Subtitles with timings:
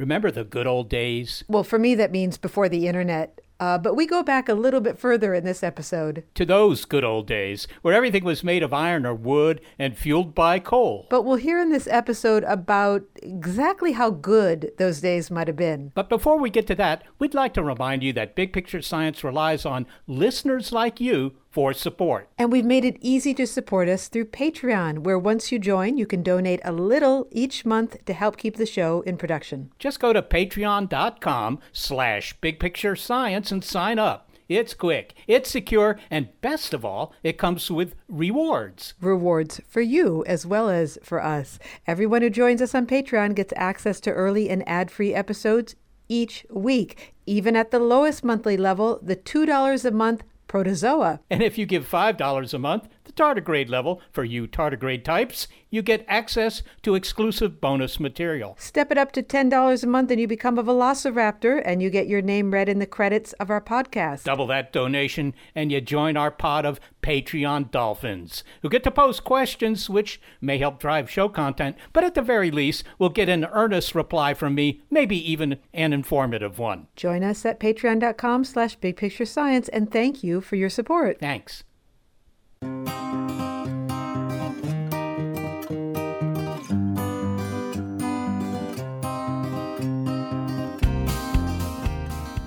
[0.00, 1.44] Remember the good old days?
[1.46, 3.38] Well, for me, that means before the internet.
[3.60, 6.24] Uh, but we go back a little bit further in this episode.
[6.36, 10.34] To those good old days, where everything was made of iron or wood and fueled
[10.34, 11.06] by coal.
[11.10, 15.92] But we'll hear in this episode about exactly how good those days might have been.
[15.94, 19.22] But before we get to that, we'd like to remind you that Big Picture Science
[19.22, 22.28] relies on listeners like you for support.
[22.38, 26.06] And we've made it easy to support us through Patreon, where once you join, you
[26.06, 29.72] can donate a little each month to help keep the show in production.
[29.78, 34.30] Just go to patreon.com slash bigpicturescience and sign up.
[34.48, 38.94] It's quick, it's secure, and best of all, it comes with rewards.
[39.00, 41.60] Rewards for you as well as for us.
[41.86, 45.76] Everyone who joins us on Patreon gets access to early and ad free episodes
[46.08, 47.14] each week.
[47.26, 51.20] Even at the lowest monthly level, the $2 a month protozoa.
[51.30, 55.82] And if you give $5 a month, the tardigrade level, for you tardigrade types, you
[55.82, 58.56] get access to exclusive bonus material.
[58.58, 62.08] Step it up to $10 a month and you become a velociraptor and you get
[62.08, 64.24] your name read in the credits of our podcast.
[64.24, 69.24] Double that donation and you join our pod of Patreon dolphins who get to post
[69.24, 73.44] questions which may help drive show content, but at the very least will get an
[73.46, 76.88] earnest reply from me, maybe even an informative one.
[76.96, 81.18] Join us at patreon.com slash bigpicturescience and thank you for your support.
[81.20, 81.64] Thanks.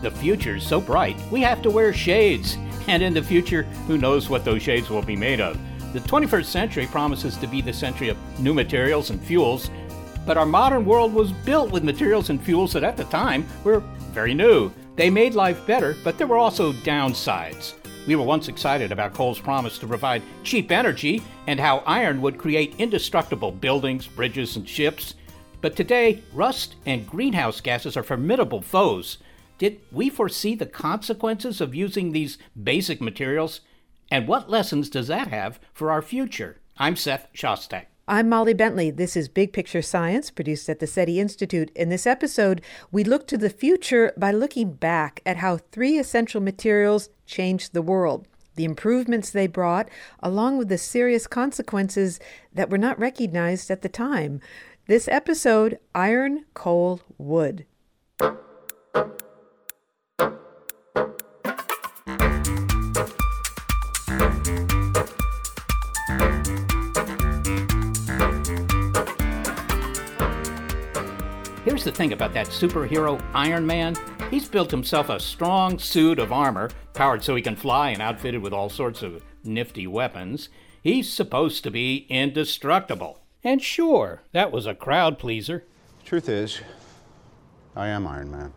[0.03, 2.57] The future's so bright, we have to wear shades.
[2.89, 5.57] And in the future, who knows what those shades will be made of?
[5.93, 9.71] The 21st century promises to be the century of new materials and fuels,
[10.25, 13.79] but our modern world was built with materials and fuels that at the time were
[14.11, 14.73] very new.
[14.97, 17.75] They made life better, but there were also downsides.
[18.05, 22.37] We were once excited about coal's promise to provide cheap energy and how iron would
[22.37, 25.15] create indestructible buildings, bridges, and ships.
[25.61, 29.19] But today, rust and greenhouse gases are formidable foes.
[29.57, 33.61] Did we foresee the consequences of using these basic materials?
[34.11, 36.59] And what lessons does that have for our future?
[36.77, 37.85] I'm Seth Shostak.
[38.05, 38.91] I'm Molly Bentley.
[38.91, 41.71] This is Big Picture Science, produced at the SETI Institute.
[41.73, 46.41] In this episode, we look to the future by looking back at how three essential
[46.41, 49.87] materials changed the world, the improvements they brought,
[50.19, 52.19] along with the serious consequences
[52.53, 54.41] that were not recognized at the time.
[54.87, 57.65] This episode Iron, Coal, Wood.
[71.83, 73.97] Here's the thing about that superhero Iron Man.
[74.31, 78.41] He's built himself a strong suit of armor, powered so he can fly and outfitted
[78.41, 80.47] with all sorts of nifty weapons.
[80.81, 83.19] He's supposed to be indestructible.
[83.43, 85.65] And sure, that was a crowd pleaser.
[86.05, 86.61] Truth is,
[87.75, 88.53] I am Iron Man.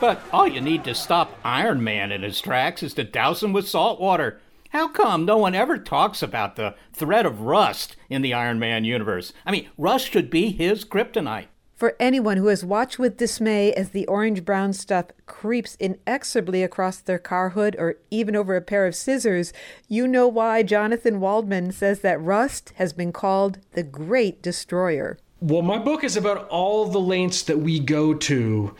[0.00, 3.52] But all you need to stop Iron Man in his tracks is to douse him
[3.52, 4.40] with salt water.
[4.72, 8.86] How come no one ever talks about the threat of rust in the Iron Man
[8.86, 9.34] universe?
[9.44, 11.48] I mean, rust should be his kryptonite.
[11.74, 17.00] For anyone who has watched with dismay as the orange brown stuff creeps inexorably across
[17.00, 19.52] their car hood or even over a pair of scissors,
[19.88, 25.18] you know why Jonathan Waldman says that rust has been called the Great Destroyer.
[25.40, 28.74] Well, my book is about all the lengths that we go to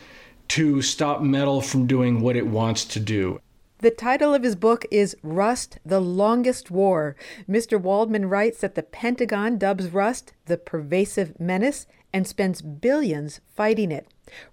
[0.47, 3.39] to stop metal from doing what it wants to do.
[3.83, 7.17] The title of his book is Rust, the Longest War.
[7.49, 7.77] Mr.
[7.77, 14.07] Waldman writes that the Pentagon dubs rust the pervasive menace and spends billions fighting it.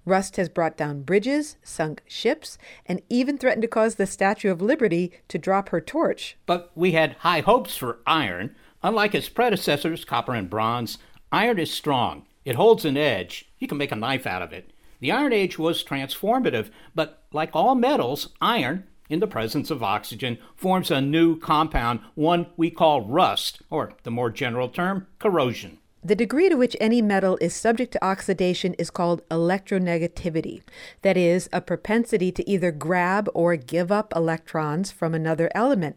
[0.04, 4.60] Rust has brought down bridges, sunk ships, and even threatened to cause the Statue of
[4.60, 6.36] Liberty to drop her torch.
[6.44, 8.56] But we had high hopes for iron.
[8.82, 10.98] Unlike its predecessors, copper and bronze,
[11.30, 12.26] iron is strong.
[12.44, 13.48] It holds an edge.
[13.60, 14.72] You can make a knife out of it.
[14.98, 20.38] The Iron Age was transformative, but like all metals, iron, in the presence of oxygen,
[20.56, 25.76] forms a new compound, one we call rust, or the more general term, corrosion.
[26.02, 30.62] The degree to which any metal is subject to oxidation is called electronegativity.
[31.02, 35.96] That is, a propensity to either grab or give up electrons from another element.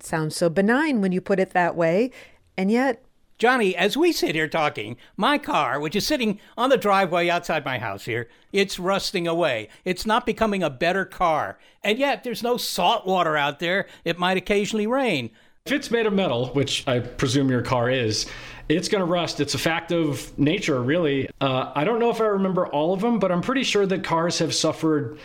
[0.00, 2.10] Sounds so benign when you put it that way,
[2.56, 3.05] and yet
[3.38, 7.66] Johnny, as we sit here talking, my car, which is sitting on the driveway outside
[7.66, 9.68] my house here, it's rusting away.
[9.84, 11.58] It's not becoming a better car.
[11.84, 13.88] And yet, there's no salt water out there.
[14.06, 15.30] It might occasionally rain.
[15.66, 18.24] If it's made of metal, which I presume your car is,
[18.70, 19.38] it's going to rust.
[19.38, 21.28] It's a fact of nature, really.
[21.38, 24.02] Uh, I don't know if I remember all of them, but I'm pretty sure that
[24.02, 25.18] cars have suffered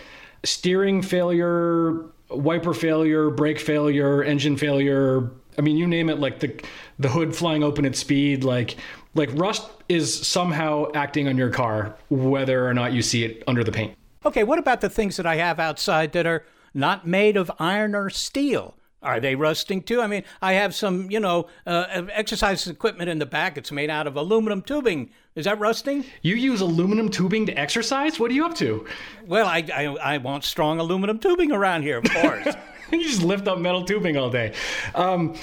[0.43, 5.29] steering failure, wiper failure, brake failure, engine failure.
[5.61, 6.59] I mean, you name it, like the
[6.97, 8.77] the hood flying open at speed, like
[9.13, 13.63] like rust is somehow acting on your car, whether or not you see it under
[13.63, 13.95] the paint.
[14.25, 16.43] Okay, what about the things that I have outside that are
[16.73, 18.75] not made of iron or steel?
[19.03, 20.01] Are they rusting too?
[20.01, 23.57] I mean, I have some, you know, uh, exercise equipment in the back.
[23.57, 25.11] It's made out of aluminum tubing.
[25.35, 26.05] Is that rusting?
[26.23, 28.19] You use aluminum tubing to exercise?
[28.19, 28.85] What are you up to?
[29.25, 32.55] Well, I, I, I want strong aluminum tubing around here, of course.
[32.99, 34.53] you just lift up metal tubing all day.
[34.95, 35.35] Um,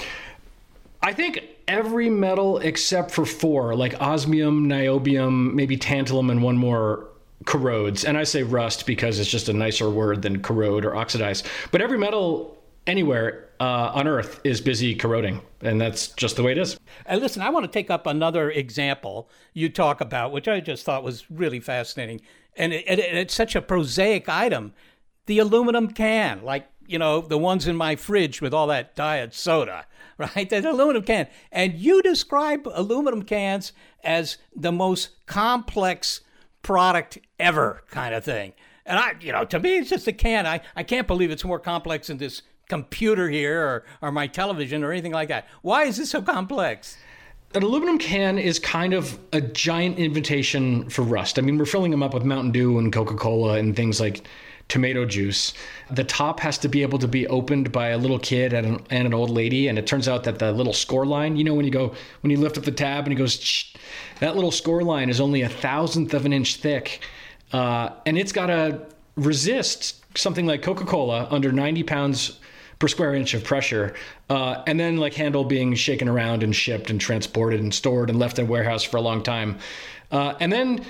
[1.01, 7.07] I think every metal except for four, like osmium, niobium, maybe tantalum, and one more,
[7.45, 8.03] corrodes.
[8.03, 11.43] And I say rust because it's just a nicer word than corrode or oxidize.
[11.71, 16.51] But every metal anywhere uh, on Earth is busy corroding, and that's just the way
[16.51, 16.77] it is.
[17.05, 20.83] And listen, I want to take up another example you talk about, which I just
[20.85, 22.21] thought was really fascinating,
[22.57, 24.73] and it, it, it's such a prosaic item:
[25.25, 29.33] the aluminum can, like you know the ones in my fridge with all that diet
[29.33, 29.85] soda
[30.35, 30.49] right?
[30.49, 31.27] That aluminum can.
[31.51, 33.71] And you describe aluminum cans
[34.03, 36.21] as the most complex
[36.61, 38.53] product ever kind of thing.
[38.85, 40.45] And I, you know, to me, it's just a can.
[40.45, 44.83] I, I can't believe it's more complex than this computer here or, or my television
[44.83, 45.47] or anything like that.
[45.61, 46.97] Why is this so complex?
[47.55, 51.39] An aluminum can is kind of a giant invitation for rust.
[51.39, 54.27] I mean, we're filling them up with Mountain Dew and Coca Cola and things like
[54.69, 55.53] tomato juice.
[55.91, 58.85] The top has to be able to be opened by a little kid and an,
[58.89, 59.67] and an old lady.
[59.67, 62.31] And it turns out that the little score line, you know, when you go, when
[62.31, 63.75] you lift up the tab and it goes, Shh,
[64.19, 67.01] that little score line is only a thousandth of an inch thick.
[67.51, 68.79] Uh, and it's got to
[69.15, 72.39] resist something like Coca Cola under 90 pounds
[72.77, 73.93] per square inch of pressure,
[74.29, 78.17] uh, and then like handle being shaken around and shipped and transported and stored and
[78.17, 79.57] left in a warehouse for a long time.
[80.11, 80.85] Uh, and then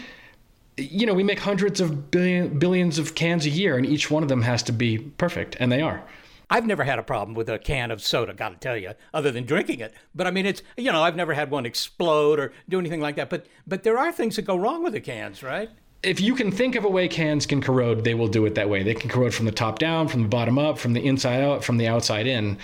[0.80, 4.24] you know, we make hundreds of billion, billions of cans a year, and each one
[4.24, 6.04] of them has to be perfect, and they are.
[6.50, 9.32] I've never had a problem with a can of soda, got to tell you, other
[9.32, 9.94] than drinking it.
[10.16, 13.16] But I mean, it's you know, I've never had one explode or do anything like
[13.18, 13.30] that.
[13.30, 15.70] But but there are things that go wrong with the cans, right?
[16.02, 18.70] If you can think of a way cans can corrode, they will do it that
[18.70, 18.84] way.
[18.84, 21.64] They can corrode from the top down, from the bottom up, from the inside out,
[21.64, 22.58] from the outside in.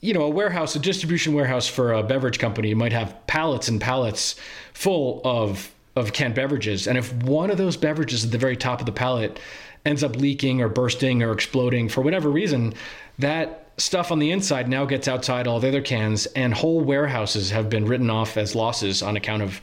[0.00, 3.80] You know, a warehouse, a distribution warehouse for a beverage company might have pallets and
[3.80, 4.36] pallets
[4.72, 6.86] full of of canned beverages.
[6.86, 9.38] And if one of those beverages at the very top of the pallet
[9.84, 12.74] ends up leaking or bursting or exploding for whatever reason,
[13.18, 17.50] that stuff on the inside now gets outside all the other cans, and whole warehouses
[17.50, 19.60] have been written off as losses on account of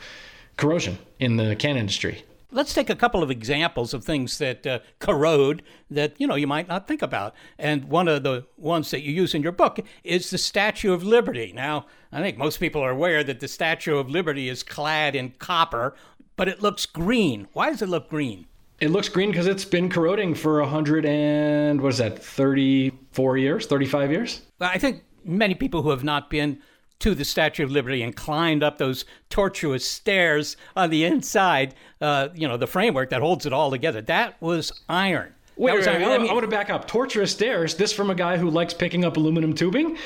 [0.57, 2.23] corrosion in the can industry.
[2.51, 6.47] Let's take a couple of examples of things that uh, corrode that you know you
[6.47, 7.35] might not think about.
[7.59, 11.03] And one of the ones that you use in your book is the Statue of
[11.03, 11.51] Liberty.
[11.53, 15.31] Now, I think most people are aware that the Statue of Liberty is clad in
[15.31, 15.95] copper
[16.35, 17.47] but it looks green.
[17.53, 18.47] Why does it look green?
[18.81, 23.37] It looks green because it's been corroding for a hundred and what is that, thirty-four
[23.37, 24.41] years, thirty-five years?
[24.59, 26.59] I think many people who have not been
[26.99, 32.29] to the Statue of Liberty and climbed up those tortuous stairs on the inside, uh,
[32.33, 34.01] you know, the framework that holds it all together.
[34.01, 35.34] That was iron.
[35.57, 36.87] Wait, was wait, wait I, mean, I want to back up.
[36.87, 37.75] Torturous stairs.
[37.75, 39.97] This from a guy who likes picking up aluminum tubing.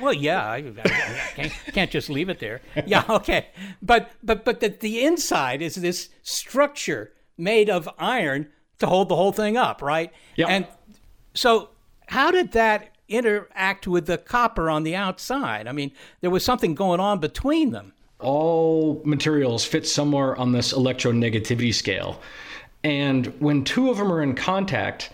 [0.00, 0.88] Well, yeah, I, I, I
[1.34, 2.60] can't, can't, just leave it there.
[2.86, 3.48] Yeah, okay,
[3.82, 9.16] but but but the, the inside is this structure made of iron to hold the
[9.16, 10.12] whole thing up, right?
[10.36, 10.46] Yeah.
[10.46, 10.66] And
[11.34, 11.70] so,
[12.06, 15.66] how did that interact with the copper on the outside?
[15.66, 17.92] I mean, there was something going on between them.
[18.20, 22.20] All materials fit somewhere on this electronegativity scale,
[22.84, 25.10] and when two of them are in contact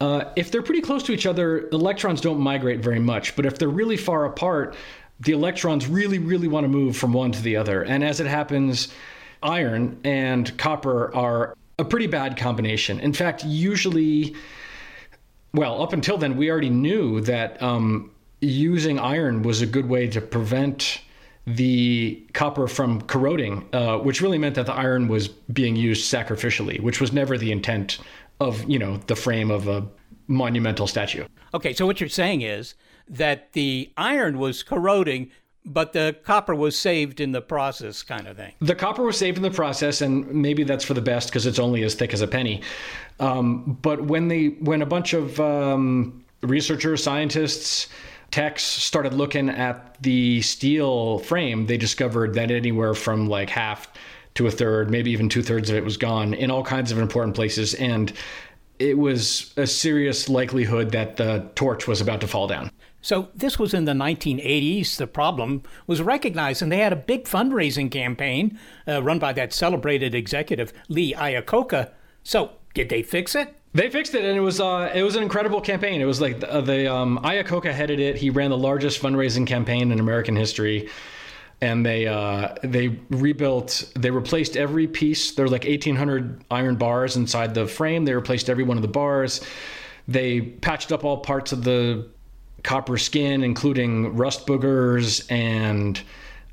[0.00, 3.34] uh, if they're pretty close to each other, electrons don't migrate very much.
[3.34, 4.76] But if they're really far apart,
[5.20, 7.82] the electrons really, really want to move from one to the other.
[7.82, 8.88] And as it happens,
[9.42, 13.00] iron and copper are a pretty bad combination.
[13.00, 14.34] In fact, usually,
[15.54, 20.08] well, up until then, we already knew that um, using iron was a good way
[20.08, 21.00] to prevent
[21.46, 26.80] the copper from corroding, uh, which really meant that the iron was being used sacrificially,
[26.80, 27.98] which was never the intent
[28.40, 29.86] of you know the frame of a
[30.26, 31.24] monumental statue.
[31.54, 32.74] Okay, so what you're saying is
[33.08, 35.30] that the iron was corroding,
[35.64, 38.52] but the copper was saved in the process, kind of thing.
[38.60, 41.60] The copper was saved in the process, and maybe that's for the best because it's
[41.60, 42.62] only as thick as a penny.
[43.20, 47.88] Um, but when they, when a bunch of um, researchers, scientists,
[48.30, 53.88] techs started looking at the steel frame, they discovered that anywhere from like half
[54.34, 56.98] to a third, maybe even two thirds of it was gone in all kinds of
[56.98, 58.12] important places, and
[58.78, 62.70] it was a serious likelihood that the torch was about to fall down.
[63.00, 64.96] So this was in the 1980s.
[64.96, 69.52] The problem was recognized, and they had a big fundraising campaign uh, run by that
[69.52, 71.92] celebrated executive Lee Iacocca.
[72.24, 73.54] So did they fix it?
[73.76, 76.00] They fixed it, and it was uh, it was an incredible campaign.
[76.00, 78.16] It was like the, the um, Iacocca headed it.
[78.16, 80.88] He ran the largest fundraising campaign in American history
[81.60, 87.16] and they uh, they rebuilt they replaced every piece there were like 1800 iron bars
[87.16, 89.40] inside the frame they replaced every one of the bars
[90.06, 92.06] they patched up all parts of the
[92.62, 96.02] copper skin including rust boogers and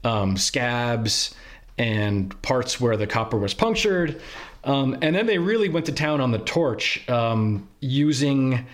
[0.05, 1.35] um, scabs
[1.77, 4.21] and parts where the copper was punctured
[4.63, 8.65] um, and then they really went to town on the torch um, using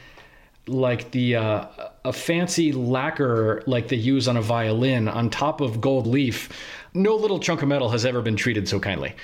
[0.67, 1.65] like the uh,
[2.05, 6.49] a fancy lacquer like they use on a violin on top of gold leaf.
[6.93, 9.15] No little chunk of metal has ever been treated so kindly.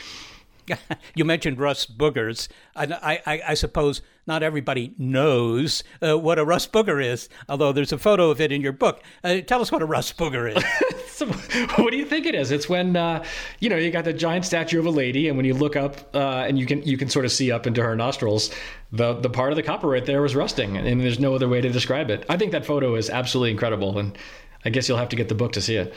[1.16, 2.48] you mentioned rust boogers.
[2.76, 7.92] I, I, I, suppose not everybody knows uh, what a rust booger is, although there's
[7.92, 9.04] a photo of it in your book.
[9.24, 10.64] Uh, tell us what a rust booger is.
[11.16, 11.28] so,
[11.78, 12.52] what do you think it is?
[12.52, 13.24] It's when uh,
[13.60, 16.14] you know you got the giant statue of a lady, and when you look up
[16.14, 18.52] uh, and you can you can sort of see up into her nostrils,
[18.92, 21.62] the the part of the copper right there was rusting, and there's no other way
[21.62, 22.26] to describe it.
[22.28, 24.18] I think that photo is absolutely incredible, and
[24.66, 25.94] I guess you'll have to get the book to see it.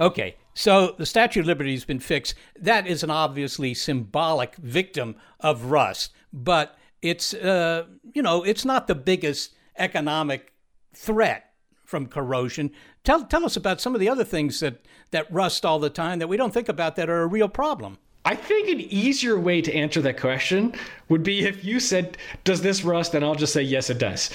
[0.00, 2.34] Okay, so the Statue of Liberty has been fixed.
[2.58, 7.84] That is an obviously symbolic victim of rust, but it's uh,
[8.14, 10.54] you know it's not the biggest economic
[10.94, 11.52] threat
[11.86, 12.70] from corrosion.
[13.06, 14.80] Tell tell us about some of the other things that
[15.12, 17.98] that rust all the time that we don't think about that are a real problem.
[18.24, 20.74] I think an easier way to answer that question
[21.08, 24.30] would be if you said, "Does this rust?" and I'll just say, "Yes, it does."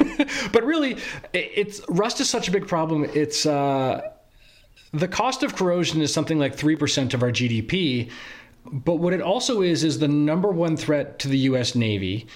[0.52, 0.96] but really,
[1.34, 3.04] it's rust is such a big problem.
[3.12, 4.00] It's uh,
[4.94, 8.10] the cost of corrosion is something like three percent of our GDP.
[8.64, 11.74] But what it also is is the number one threat to the U.S.
[11.74, 12.28] Navy.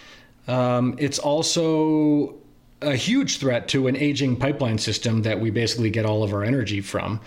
[0.46, 2.34] Um, it's also
[2.82, 6.42] a huge threat to an aging pipeline system that we basically get all of our
[6.42, 7.20] energy from.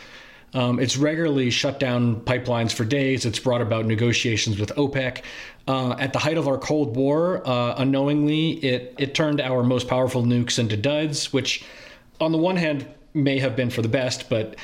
[0.53, 3.25] Um, it's regularly shut down pipelines for days.
[3.25, 5.23] It's brought about negotiations with OPEC.
[5.67, 9.87] Uh, at the height of our Cold War, uh, unknowingly, it, it turned our most
[9.87, 11.63] powerful nukes into duds, which,
[12.21, 14.55] on the one hand, may have been for the best, but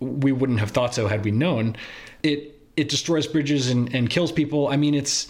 [0.00, 1.76] we wouldn't have thought so had we known.
[2.22, 4.68] It it destroys bridges and, and kills people.
[4.68, 5.28] I mean, it's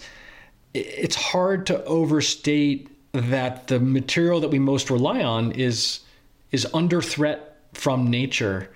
[0.73, 6.01] it's hard to overstate that the material that we most rely on is
[6.51, 8.69] is under threat from nature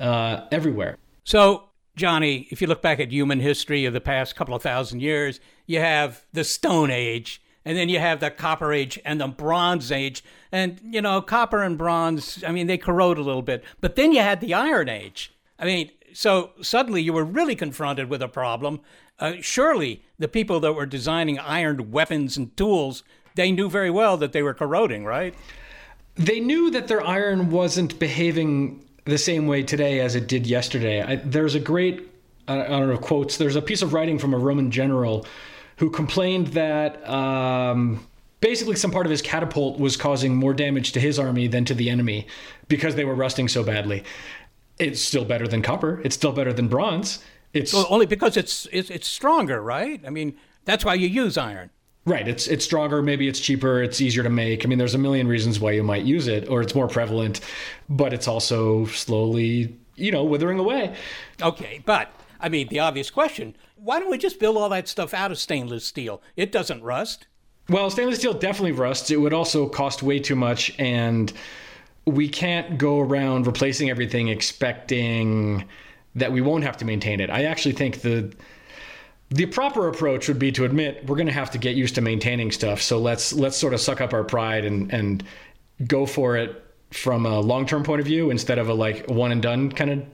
[0.00, 0.96] uh, everywhere.
[1.24, 1.64] So,
[1.96, 5.40] Johnny, if you look back at human history of the past couple of thousand years,
[5.66, 9.92] you have the Stone Age, and then you have the Copper Age and the Bronze
[9.92, 10.24] Age.
[10.50, 13.62] And, you know, copper and bronze, I mean, they corrode a little bit.
[13.80, 15.34] But then you had the Iron Age.
[15.58, 18.80] I mean, so suddenly you were really confronted with a problem.
[19.18, 23.02] Uh, surely the people that were designing iron weapons and tools,
[23.38, 25.32] they knew very well that they were corroding, right?
[26.16, 31.00] They knew that their iron wasn't behaving the same way today as it did yesterday.
[31.00, 32.10] I, there's a great,
[32.48, 33.36] I don't know, quotes.
[33.36, 35.24] There's a piece of writing from a Roman general
[35.76, 38.04] who complained that um,
[38.40, 41.74] basically some part of his catapult was causing more damage to his army than to
[41.74, 42.26] the enemy
[42.66, 44.02] because they were rusting so badly.
[44.80, 46.00] It's still better than copper.
[46.04, 47.22] It's still better than bronze.
[47.52, 50.00] It's well, only because it's, it's it's stronger, right?
[50.04, 51.70] I mean, that's why you use iron.
[52.08, 52.26] Right.
[52.26, 53.02] It's it's stronger.
[53.02, 53.82] Maybe it's cheaper.
[53.82, 54.64] It's easier to make.
[54.64, 57.40] I mean, there's a million reasons why you might use it, or it's more prevalent,
[57.90, 60.96] but it's also slowly, you know, withering away.
[61.42, 62.10] Okay, but
[62.40, 65.38] I mean, the obvious question: Why don't we just build all that stuff out of
[65.38, 66.22] stainless steel?
[66.34, 67.26] It doesn't rust.
[67.68, 69.10] Well, stainless steel definitely rusts.
[69.10, 71.30] It would also cost way too much, and
[72.06, 75.66] we can't go around replacing everything expecting
[76.14, 77.28] that we won't have to maintain it.
[77.28, 78.32] I actually think the
[79.30, 82.00] the proper approach would be to admit we're going to have to get used to
[82.00, 82.80] maintaining stuff.
[82.80, 85.24] So let's let's sort of suck up our pride and and
[85.86, 89.42] go for it from a long-term point of view instead of a like one and
[89.42, 90.04] done kind of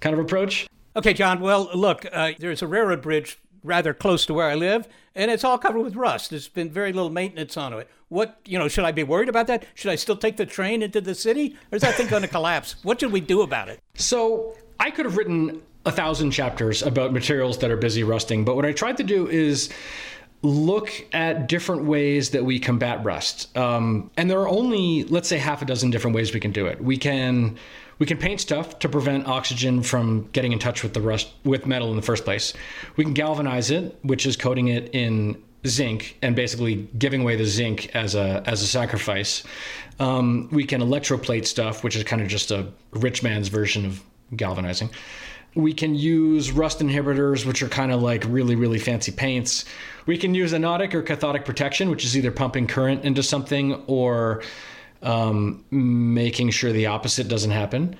[0.00, 0.66] kind of approach.
[0.96, 1.40] Okay, John.
[1.40, 5.42] Well, look, uh, there's a railroad bridge rather close to where I live, and it's
[5.42, 6.30] all covered with rust.
[6.30, 7.88] There's been very little maintenance on it.
[8.08, 9.64] What, you know, should I be worried about that?
[9.74, 11.56] Should I still take the train into the city?
[11.72, 12.76] Or is that thing going to collapse?
[12.84, 13.80] What should we do about it?
[13.94, 18.56] So I could have written a thousand chapters about materials that are busy rusting, but
[18.56, 19.70] what I tried to do is
[20.42, 23.56] look at different ways that we combat rust.
[23.56, 26.66] Um, and there are only, let's say, half a dozen different ways we can do
[26.66, 26.82] it.
[26.82, 27.56] We can
[27.98, 31.66] we can paint stuff to prevent oxygen from getting in touch with the rust with
[31.66, 32.52] metal in the first place.
[32.96, 37.46] We can galvanize it, which is coating it in zinc and basically giving away the
[37.46, 39.44] zinc as a as a sacrifice.
[39.98, 44.02] Um, we can electroplate stuff, which is kind of just a rich man's version of
[44.36, 44.90] galvanizing.
[45.54, 49.64] We can use rust inhibitors, which are kind of like really, really fancy paints.
[50.06, 54.42] We can use anodic or cathodic protection, which is either pumping current into something or
[55.02, 57.96] um, making sure the opposite doesn't happen.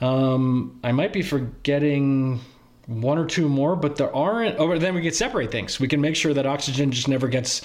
[0.00, 2.40] Um, I might be forgetting
[2.86, 4.58] one or two more, but there aren't.
[4.58, 5.80] Or oh, then we can separate things.
[5.80, 7.62] We can make sure that oxygen just never gets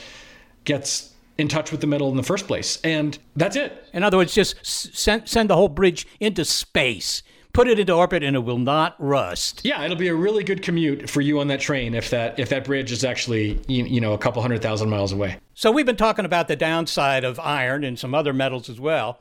[0.64, 3.86] gets in touch with the metal in the first place, and that's it.
[3.94, 8.24] In other words, just send send the whole bridge into space put it into orbit
[8.24, 9.62] and it will not rust.
[9.64, 12.50] Yeah, it'll be a really good commute for you on that train if that if
[12.50, 15.38] that bridge is actually you, you know a couple hundred thousand miles away.
[15.54, 19.20] So we've been talking about the downside of iron and some other metals as well.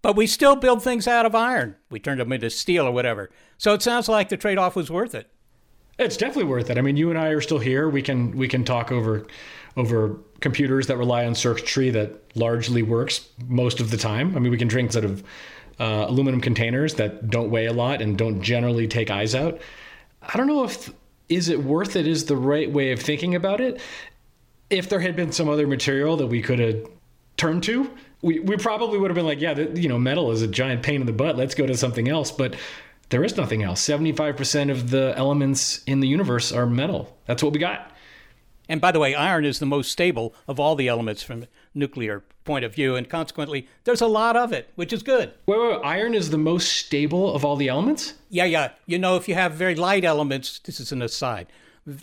[0.00, 1.74] But we still build things out of iron.
[1.90, 3.30] We turned them into steel or whatever.
[3.56, 5.28] So it sounds like the trade-off was worth it.
[5.98, 6.78] It's definitely worth it.
[6.78, 7.88] I mean, you and I are still here.
[7.88, 9.26] We can we can talk over
[9.76, 14.36] over computers that rely on circuitry that largely works most of the time.
[14.36, 15.24] I mean, we can drink sort of
[15.78, 19.60] uh, aluminum containers that don't weigh a lot and don't generally take eyes out.
[20.22, 20.92] I don't know if
[21.28, 23.80] is it worth it is the right way of thinking about it.
[24.70, 26.86] If there had been some other material that we could have
[27.36, 27.90] turned to,
[28.22, 30.82] we, we probably would have been like, yeah, the, you know, metal is a giant
[30.82, 31.36] pain in the butt.
[31.36, 32.30] Let's go to something else.
[32.30, 32.56] But
[33.10, 33.86] there is nothing else.
[33.86, 37.16] 75% of the elements in the universe are metal.
[37.26, 37.92] That's what we got.
[38.68, 41.46] And by the way, iron is the most stable of all the elements from
[41.78, 45.32] nuclear point of view, and consequently, there's a lot of it, which is good.
[45.46, 48.14] Wait, wait, wait, iron is the most stable of all the elements?
[48.30, 48.72] Yeah, yeah.
[48.86, 51.46] You know, if you have very light elements, this is an aside.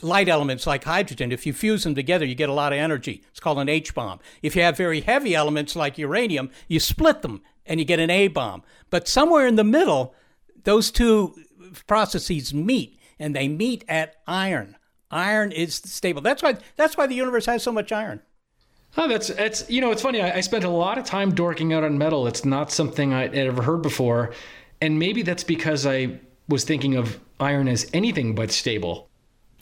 [0.01, 3.23] Light elements like hydrogen, if you fuse them together, you get a lot of energy.
[3.29, 4.19] It's called an H bomb.
[4.41, 8.09] If you have very heavy elements like uranium, you split them and you get an
[8.09, 8.63] A bomb.
[8.89, 10.15] But somewhere in the middle,
[10.63, 11.35] those two
[11.87, 14.75] processes meet, and they meet at iron.
[15.11, 16.21] Iron is stable.
[16.21, 16.57] That's why.
[16.75, 18.21] That's why the universe has so much iron.
[18.97, 20.21] Oh, that's that's you know it's funny.
[20.21, 22.27] I, I spent a lot of time dorking out on metal.
[22.27, 24.33] It's not something I'd ever heard before,
[24.81, 29.09] and maybe that's because I was thinking of iron as anything but stable.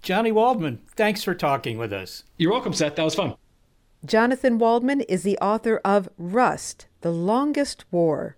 [0.02, 2.24] Johnny Waldman, thanks for talking with us.
[2.38, 2.96] You're welcome, Seth.
[2.96, 3.36] That was fun.
[4.06, 8.36] Jonathan Waldman is the author of Rust: The Longest War.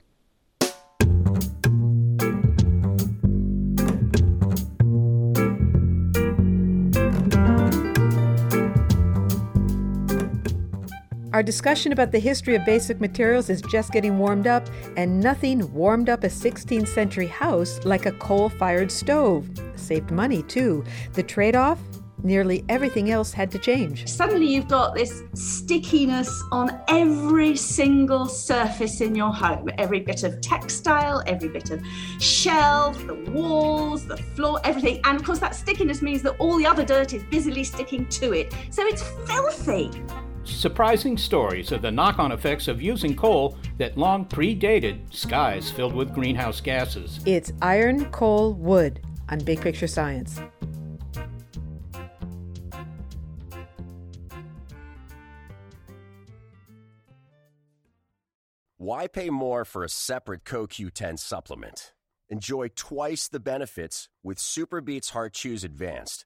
[11.36, 15.70] Our discussion about the history of basic materials is just getting warmed up, and nothing
[15.74, 19.50] warmed up a 16th century house like a coal fired stove.
[19.76, 20.86] Saved money, too.
[21.12, 21.78] The trade off?
[22.24, 24.08] Nearly everything else had to change.
[24.08, 30.40] Suddenly, you've got this stickiness on every single surface in your home every bit of
[30.40, 31.86] textile, every bit of
[32.18, 35.02] shelf, the walls, the floor, everything.
[35.04, 38.32] And of course, that stickiness means that all the other dirt is busily sticking to
[38.32, 38.54] it.
[38.70, 39.92] So it's filthy
[40.46, 45.94] surprising stories of the knock on effects of using coal that long predated skies filled
[45.94, 47.20] with greenhouse gases.
[47.26, 50.40] It's Iron, Coal, Wood on Big Picture Science.
[58.78, 61.94] Why pay more for a separate CoQ10 supplement?
[62.30, 66.26] Enjoy twice the benefits with SuperBeets Heart Chews Advanced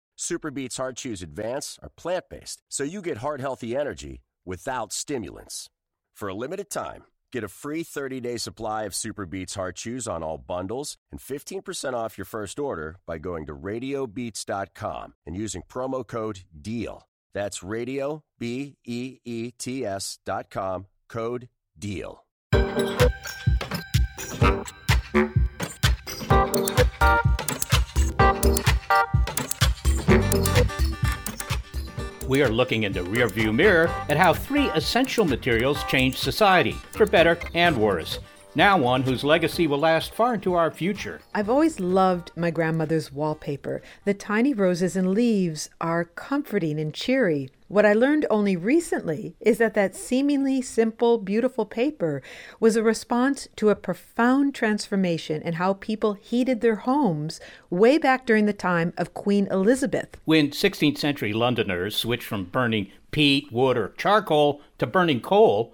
[0.21, 5.67] SuperBeets Heart Chews Advance are plant based, so you get heart healthy energy without stimulants.
[6.13, 10.21] For a limited time, get a free 30 day supply of SuperBeets Heart Chews on
[10.21, 16.05] all bundles and 15% off your first order by going to radiobeets.com and using promo
[16.05, 17.07] code DEAL.
[17.33, 22.23] That's radio, B E E T S dot com, code DEAL.
[32.31, 37.05] We are looking in the rearview mirror at how three essential materials change society, for
[37.05, 38.19] better and worse.
[38.53, 41.21] Now, one whose legacy will last far into our future.
[41.33, 43.81] I've always loved my grandmother's wallpaper.
[44.03, 47.49] The tiny roses and leaves are comforting and cheery.
[47.69, 52.21] What I learned only recently is that that seemingly simple, beautiful paper
[52.59, 58.25] was a response to a profound transformation in how people heated their homes way back
[58.25, 60.17] during the time of Queen Elizabeth.
[60.25, 65.73] When 16th century Londoners switched from burning peat, wood, or charcoal to burning coal,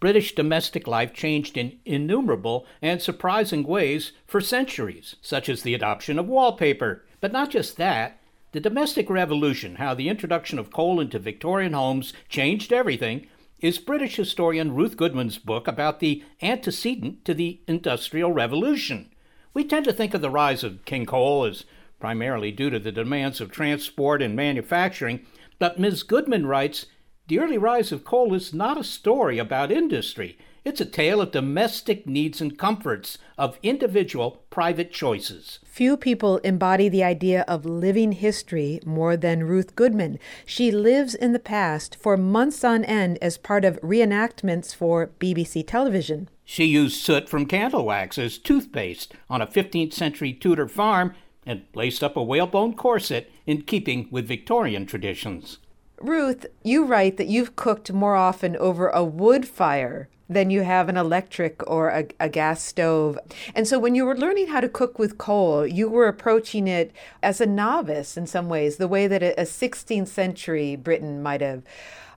[0.00, 6.18] British domestic life changed in innumerable and surprising ways for centuries, such as the adoption
[6.18, 7.04] of wallpaper.
[7.20, 8.20] But not just that,
[8.52, 13.26] the domestic revolution, how the introduction of coal into Victorian homes changed everything,
[13.60, 19.10] is British historian Ruth Goodman's book about the antecedent to the Industrial Revolution.
[19.52, 21.64] We tend to think of the rise of King Coal as
[21.98, 25.26] primarily due to the demands of transport and manufacturing,
[25.58, 26.04] but Ms.
[26.04, 26.86] Goodman writes
[27.28, 30.38] the early rise of coal is not a story about industry.
[30.64, 35.58] It's a tale of domestic needs and comforts, of individual private choices.
[35.64, 40.18] Few people embody the idea of living history more than Ruth Goodman.
[40.46, 45.66] She lives in the past for months on end as part of reenactments for BBC
[45.66, 46.30] television.
[46.44, 51.14] She used soot from candle wax as toothpaste on a 15th century Tudor farm
[51.44, 55.58] and laced up a whalebone corset in keeping with Victorian traditions.
[56.00, 60.88] Ruth, you write that you've cooked more often over a wood fire than you have
[60.88, 63.18] an electric or a, a, gas stove.
[63.54, 66.92] And so when you were learning how to cook with coal, you were approaching it
[67.22, 71.40] as a novice in some ways, the way that a, a 16th century Briton might
[71.40, 71.62] have.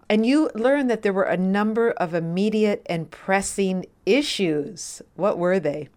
[0.09, 5.01] And you learned that there were a number of immediate and pressing issues.
[5.15, 5.87] What were they?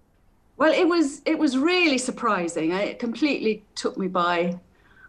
[0.57, 2.71] Well, it was it was really surprising.
[2.71, 4.61] It completely took me by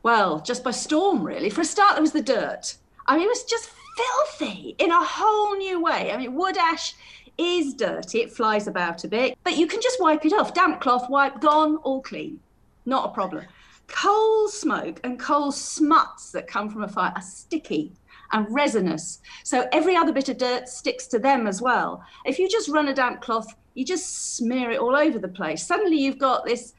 [0.05, 1.49] well, just by storm really.
[1.49, 2.75] For a start there was the dirt.
[3.07, 6.11] I mean, it was just filthy in a whole new way.
[6.11, 6.93] I mean, wood ash
[7.39, 10.53] is dirty, it flies about a bit, but you can just wipe it off.
[10.53, 12.39] Damp cloth, wipe, gone, all clean.
[12.85, 13.45] Not a problem.
[13.87, 17.91] Coal smoke and coal smuts that come from a fire are sticky
[18.31, 19.21] and resinous.
[19.43, 22.05] So every other bit of dirt sticks to them as well.
[22.25, 25.65] If you just run a damp cloth, you just smear it all over the place.
[25.65, 26.74] Suddenly you've got this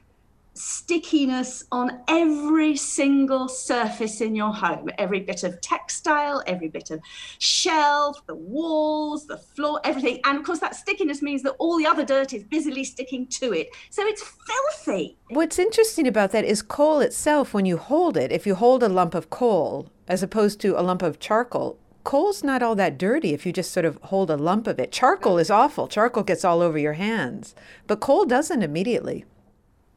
[0.57, 4.88] stickiness on every single surface in your home.
[4.99, 7.01] Every bit of textile every bit of
[7.38, 10.21] shelf the walls the floor everything.
[10.25, 13.53] And of course that stickiness means that all the other dirt is busily sticking to
[13.53, 13.69] it.
[13.90, 15.16] So it's filthy.
[15.29, 18.88] What's interesting about that is coal itself when you hold it if you hold a
[18.88, 23.35] lump of coal as opposed to a lump of charcoal coal's not all that dirty
[23.35, 24.92] if you just sort of hold a lump of it.
[24.92, 25.88] Charcoal is awful.
[25.88, 27.57] Charcoal gets all over your hands.
[27.88, 29.25] But coal doesn't immediately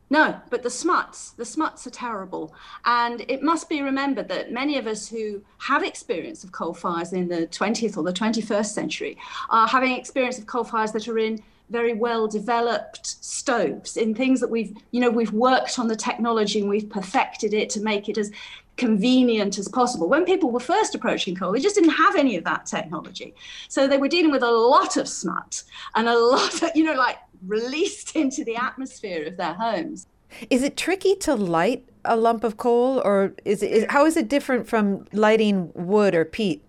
[0.10, 2.54] no, but the smuts, the smuts are terrible.
[2.86, 7.14] And it must be remembered that many of us who have experience of coal fires
[7.14, 9.18] in the 20th or the 21st century
[9.50, 14.40] are having experience of coal fires that are in very well developed stoves in things
[14.40, 18.10] that we've you know we've worked on the technology and we've perfected it to make
[18.10, 18.32] it as
[18.76, 22.44] convenient as possible when people were first approaching coal they just didn't have any of
[22.44, 23.36] that technology
[23.68, 25.62] so they were dealing with a lot of smut
[25.94, 30.08] and a lot of you know like released into the atmosphere of their homes.
[30.50, 34.16] Is it tricky to light a lump of coal, or is it is, how is
[34.16, 36.64] it different from lighting wood or peat?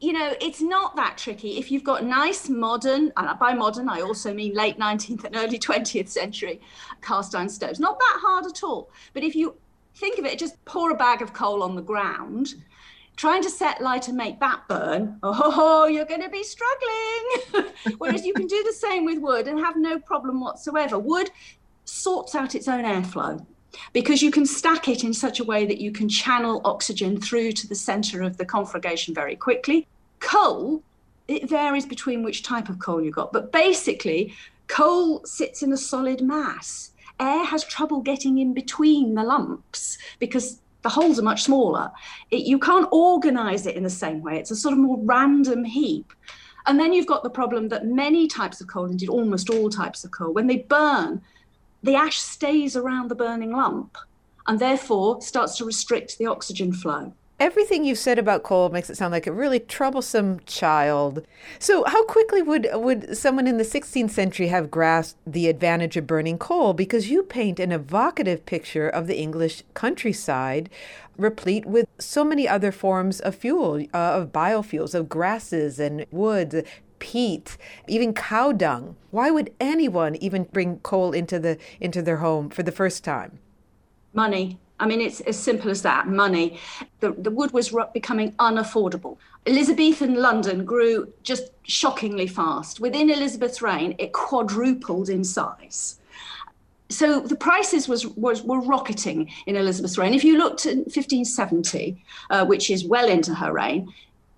[0.00, 4.00] You know, it's not that tricky if you've got nice modern, and by modern I
[4.00, 6.60] also mean late 19th and early 20th century
[7.02, 7.80] cast iron stoves.
[7.80, 8.90] Not that hard at all.
[9.12, 9.56] But if you
[9.94, 12.54] think of it, just pour a bag of coal on the ground
[13.20, 17.74] trying to set light and make that burn, oh, you're going to be struggling.
[17.98, 20.98] Whereas you can do the same with wood and have no problem whatsoever.
[20.98, 21.30] Wood
[21.84, 23.44] sorts out its own airflow
[23.92, 27.52] because you can stack it in such a way that you can channel oxygen through
[27.52, 29.86] to the center of the conflagration very quickly.
[30.20, 30.82] Coal,
[31.28, 34.34] it varies between which type of coal you got, but basically,
[34.66, 36.92] coal sits in a solid mass.
[37.20, 41.90] Air has trouble getting in between the lumps because the holes are much smaller.
[42.30, 44.38] It, you can't organize it in the same way.
[44.38, 46.12] It's a sort of more random heap.
[46.66, 50.04] And then you've got the problem that many types of coal, indeed almost all types
[50.04, 51.22] of coal, when they burn,
[51.82, 53.96] the ash stays around the burning lump
[54.46, 57.12] and therefore starts to restrict the oxygen flow.
[57.40, 61.24] Everything you've said about coal makes it sound like a really troublesome child.
[61.58, 66.06] So, how quickly would would someone in the 16th century have grasped the advantage of
[66.06, 66.74] burning coal?
[66.74, 70.68] Because you paint an evocative picture of the English countryside,
[71.16, 76.54] replete with so many other forms of fuel, uh, of biofuels, of grasses and woods,
[76.98, 77.56] peat,
[77.88, 78.96] even cow dung.
[79.12, 83.38] Why would anyone even bring coal into the into their home for the first time?
[84.12, 86.58] Money I mean, it's as simple as that money.
[87.00, 89.18] The, the wood was becoming unaffordable.
[89.46, 92.80] Elizabethan London grew just shockingly fast.
[92.80, 95.98] Within Elizabeth's reign, it quadrupled in size.
[96.88, 100.12] So the prices was, was were rocketing in Elizabeth's reign.
[100.12, 103.92] If you looked at 1570, uh, which is well into her reign,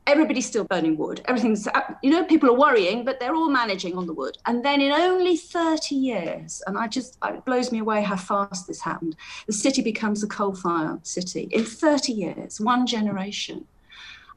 [0.06, 1.22] everybody's still burning wood.
[1.26, 4.36] Everything's, uh, you know, people are worrying, but they're all managing on the wood.
[4.46, 8.66] And then in only 30 years, and I just, it blows me away how fast
[8.66, 11.48] this happened, the city becomes a coal fired city.
[11.52, 13.66] In 30 years, one generation.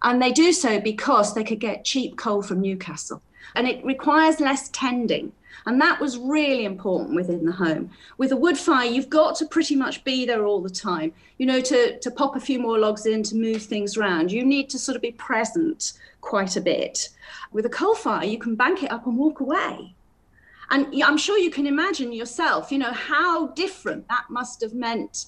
[0.04, 3.22] And they do so because they could get cheap coal from Newcastle.
[3.56, 5.32] And it requires less tending.
[5.66, 7.90] And that was really important within the home.
[8.18, 11.14] With a wood fire, you've got to pretty much be there all the time.
[11.38, 14.46] You know, to, to pop a few more logs in, to move things around, you
[14.46, 17.10] need to sort of be present quite a bit.
[17.52, 19.96] With a coal fire, you can bank it up and walk away.
[20.70, 25.26] And I'm sure you can imagine yourself, you know, how different that must have meant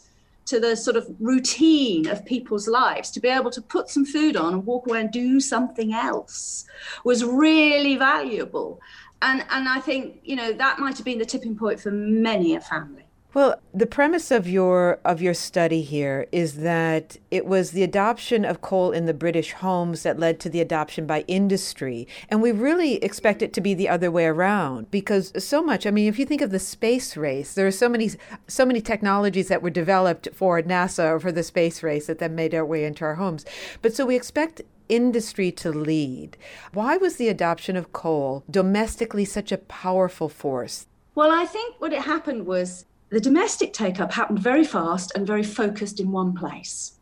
[0.48, 4.38] to the sort of routine of people's lives to be able to put some food
[4.38, 6.66] on and walk away and do something else
[7.04, 8.80] was really valuable
[9.22, 12.56] and and I think you know that might have been the tipping point for many
[12.56, 13.07] a family.
[13.38, 18.44] Well, the premise of your of your study here is that it was the adoption
[18.44, 22.52] of coal in the British homes that led to the adoption by industry, and we
[22.52, 25.86] really expect it to be the other way around because so much.
[25.86, 28.10] I mean, if you think of the space race, there are so many
[28.48, 32.34] so many technologies that were developed for NASA or for the space race that then
[32.34, 33.46] made our way into our homes.
[33.84, 36.38] But so we expect industry to lead.
[36.74, 40.88] Why was the adoption of coal domestically such a powerful force?
[41.14, 45.26] Well, I think what it happened was the domestic take up happened very fast and
[45.26, 46.94] very focused in one place.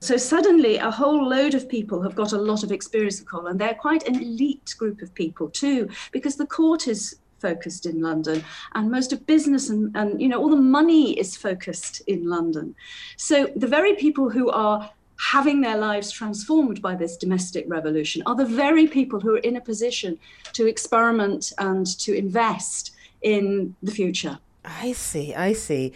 [0.00, 3.46] So suddenly, a whole load of people have got a lot of experience of coal,
[3.46, 8.00] and they're quite an elite group of people too, because the court is focused in
[8.00, 12.28] London, and most of business and, and you know all the money is focused in
[12.28, 12.74] London.
[13.16, 14.90] So the very people who are
[15.30, 19.56] having their lives transformed by this domestic revolution are the very people who are in
[19.56, 20.18] a position
[20.52, 24.38] to experiment and to invest in the future.
[24.64, 25.92] I see, I see.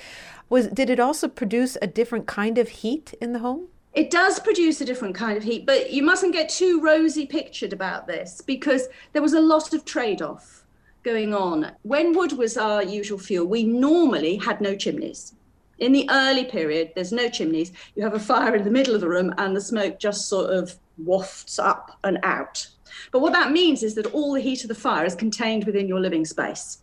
[0.49, 3.69] Was did it also produce a different kind of heat in the home?
[3.95, 7.73] It does produce a different kind of heat, but you mustn't get too rosy pictured
[7.73, 10.65] about this because there was a lot of trade-off
[11.03, 11.73] going on.
[11.83, 15.35] When wood was our usual fuel, we normally had no chimneys.
[15.79, 17.73] In the early period, there's no chimneys.
[17.95, 20.51] You have a fire in the middle of the room, and the smoke just sort
[20.51, 22.67] of wafts up and out.
[23.13, 25.89] But what that means is that all the heat of the fire is contained within
[25.89, 26.83] your living space.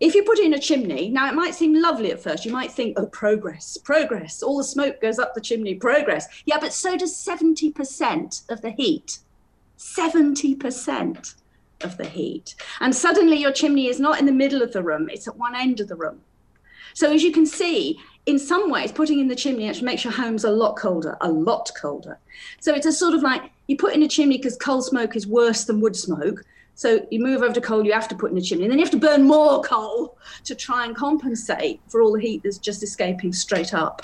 [0.00, 2.44] If you put it in a chimney, now it might seem lovely at first.
[2.44, 4.42] You might think, oh, progress, progress.
[4.42, 6.26] All the smoke goes up the chimney, progress.
[6.44, 9.18] Yeah, but so does 70% of the heat.
[9.78, 11.34] 70%
[11.82, 12.54] of the heat.
[12.80, 15.54] And suddenly your chimney is not in the middle of the room, it's at one
[15.54, 16.20] end of the room.
[16.94, 20.12] So as you can see, in some ways, putting in the chimney actually makes your
[20.12, 22.18] homes a lot colder, a lot colder.
[22.60, 25.26] So it's a sort of like you put in a chimney because coal smoke is
[25.26, 26.44] worse than wood smoke.
[26.74, 28.78] So you move over to coal, you have to put in a chimney, and then
[28.78, 32.58] you have to burn more coal to try and compensate for all the heat that's
[32.58, 34.02] just escaping straight up.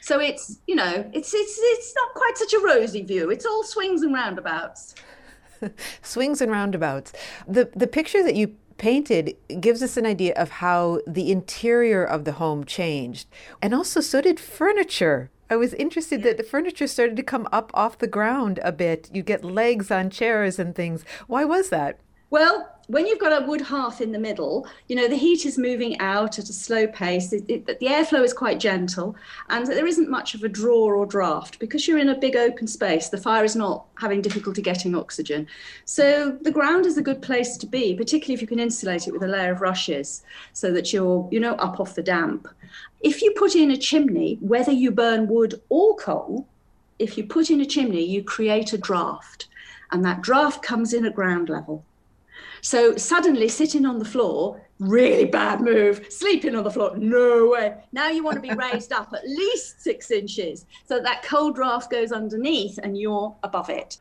[0.00, 3.30] So it's you know it's it's it's not quite such a rosy view.
[3.30, 4.96] It's all swings and roundabouts.
[6.02, 7.12] swings and roundabouts.
[7.46, 12.24] The the picture that you painted gives us an idea of how the interior of
[12.24, 13.28] the home changed.
[13.62, 15.30] And also, so did furniture.
[15.52, 19.10] I was interested that the furniture started to come up off the ground a bit.
[19.12, 21.04] You get legs on chairs and things.
[21.26, 22.00] Why was that?
[22.30, 25.56] Well, when you've got a wood hearth in the middle, you know, the heat is
[25.58, 27.32] moving out at a slow pace.
[27.32, 29.16] It, it, the airflow is quite gentle,
[29.48, 32.66] and there isn't much of a draw or draft because you're in a big open
[32.66, 33.08] space.
[33.08, 35.46] The fire is not having difficulty getting oxygen.
[35.84, 39.12] So the ground is a good place to be, particularly if you can insulate it
[39.12, 42.48] with a layer of rushes so that you're, you know, up off the damp.
[43.00, 46.46] If you put in a chimney, whether you burn wood or coal,
[46.98, 49.48] if you put in a chimney, you create a draft,
[49.90, 51.84] and that draft comes in at ground level.
[52.64, 56.06] So suddenly sitting on the floor, really bad move.
[56.10, 57.74] Sleeping on the floor, no way.
[57.90, 61.56] Now you want to be raised up at least six inches so that, that cold
[61.56, 63.98] draft goes underneath and you're above it.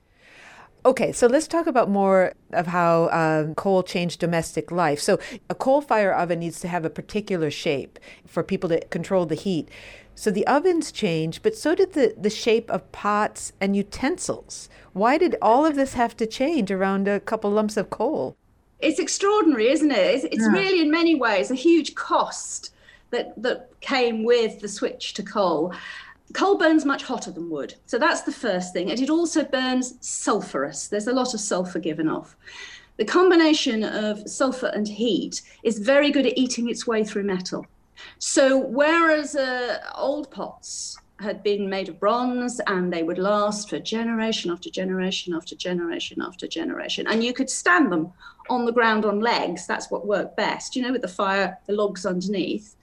[0.85, 4.99] Okay, so let's talk about more of how um, coal changed domestic life.
[4.99, 9.27] So, a coal fire oven needs to have a particular shape for people to control
[9.27, 9.69] the heat.
[10.15, 14.69] So, the ovens changed, but so did the, the shape of pots and utensils.
[14.93, 18.35] Why did all of this have to change around a couple lumps of coal?
[18.81, 19.97] It's extraordinary, isn't it?
[19.97, 20.51] It's, it's yeah.
[20.51, 22.73] really, in many ways, a huge cost
[23.11, 25.73] that that came with the switch to coal.
[26.33, 29.95] Coal burns much hotter than wood, so that's the first thing, and it also burns
[29.99, 30.87] sulphurous.
[30.87, 32.37] There's a lot of sulphur given off.
[32.97, 37.65] The combination of sulphur and heat is very good at eating its way through metal.
[38.19, 43.79] So whereas uh, old pots had been made of bronze and they would last for
[43.79, 47.07] generation after generation after generation after generation.
[47.07, 48.11] And you could stand them
[48.49, 49.67] on the ground on legs.
[49.67, 52.75] That's what worked best, you know, with the fire, the logs underneath.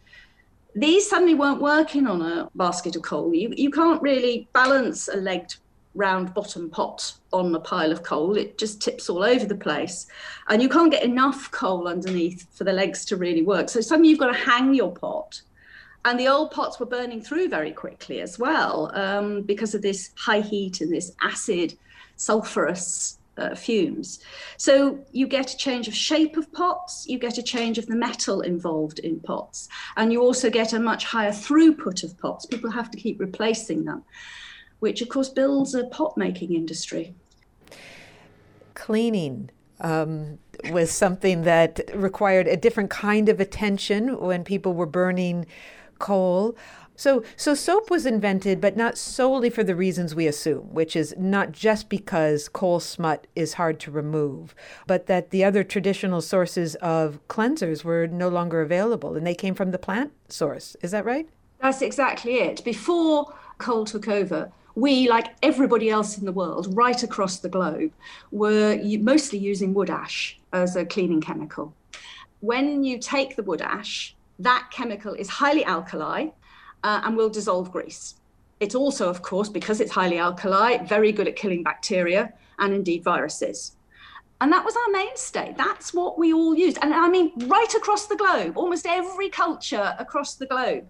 [0.75, 3.35] These suddenly weren't working on a basket of coal.
[3.35, 5.57] You, you can't really balance a legged
[5.95, 8.37] round bottom pot on a pile of coal.
[8.37, 10.07] It just tips all over the place.
[10.49, 13.69] And you can't get enough coal underneath for the legs to really work.
[13.69, 15.43] So suddenly you've got to hang your pot
[16.09, 20.11] and the old pots were burning through very quickly as well um, because of this
[20.17, 21.77] high heat and this acid,
[22.17, 24.19] sulfurous uh, fumes.
[24.57, 27.95] So you get a change of shape of pots, you get a change of the
[27.95, 29.69] metal involved in pots,
[29.99, 32.47] and you also get a much higher throughput of pots.
[32.47, 34.03] People have to keep replacing them,
[34.79, 37.15] which of course builds a pot making industry.
[38.73, 39.51] Cleaning.
[39.81, 40.39] Um,
[40.73, 45.47] was something that required a different kind of attention when people were burning
[45.99, 46.57] coal.
[46.97, 51.15] So, so soap was invented, but not solely for the reasons we assume, which is
[51.17, 54.53] not just because coal smut is hard to remove,
[54.89, 59.55] but that the other traditional sources of cleansers were no longer available and they came
[59.55, 60.77] from the plant source.
[60.83, 61.29] Is that right?
[61.61, 62.65] That's exactly it.
[62.65, 67.93] Before coal took over, we, like everybody else in the world, right across the globe,
[68.31, 71.75] were mostly using wood ash as a cleaning chemical.
[72.41, 76.29] When you take the wood ash, that chemical is highly alkali
[76.85, 78.15] uh, and will dissolve grease.
[78.61, 83.05] It's also, of course, because it's highly alkali, very good at killing bacteria and indeed
[83.05, 83.77] viruses.
[84.41, 85.55] And that was our mainstay.
[85.57, 86.79] That's what we all used.
[86.83, 90.89] And I mean, right across the globe, almost every culture across the globe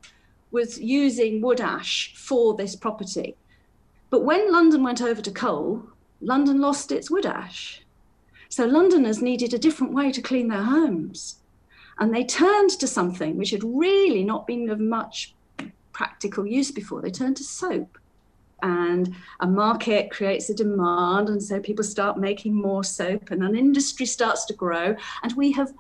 [0.51, 3.37] was using wood ash for this property.
[4.11, 5.83] But when London went over to coal,
[6.21, 7.83] London lost its wood ash.
[8.49, 11.37] So Londoners needed a different way to clean their homes.
[11.99, 15.35] And they turned to something which had really not been of much
[15.93, 17.01] practical use before.
[17.03, 17.99] They turned to soap.
[18.63, 23.57] And a market creates a demand, and so people start making more soap, and an
[23.57, 24.97] industry starts to grow.
[25.23, 25.73] And we have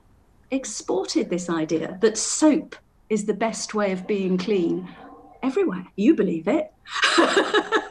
[0.50, 2.76] exported this idea that soap
[3.10, 4.88] is the best way of being clean
[5.42, 5.86] everywhere.
[5.96, 6.72] You believe it.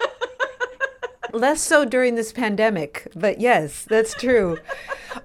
[1.33, 4.57] Less so during this pandemic, but yes, that's true.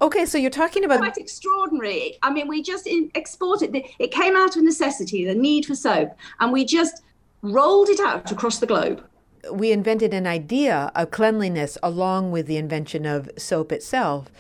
[0.01, 2.19] Okay, so you're talking about quite extraordinary.
[2.23, 3.75] I mean, we just exported.
[3.75, 7.03] It It came out of necessity, the need for soap, and we just
[7.43, 9.05] rolled it out across the globe.
[9.53, 14.31] We invented an idea of cleanliness along with the invention of soap itself.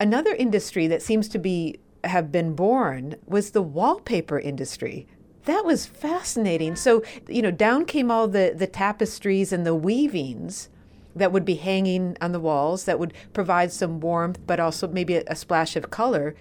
[0.00, 5.06] Another industry that seems to be have been born was the wallpaper industry.
[5.44, 6.76] That was fascinating.
[6.76, 10.68] So, you know, down came all the, the tapestries and the weavings
[11.14, 15.16] that would be hanging on the walls that would provide some warmth, but also maybe
[15.16, 16.34] a, a splash of color.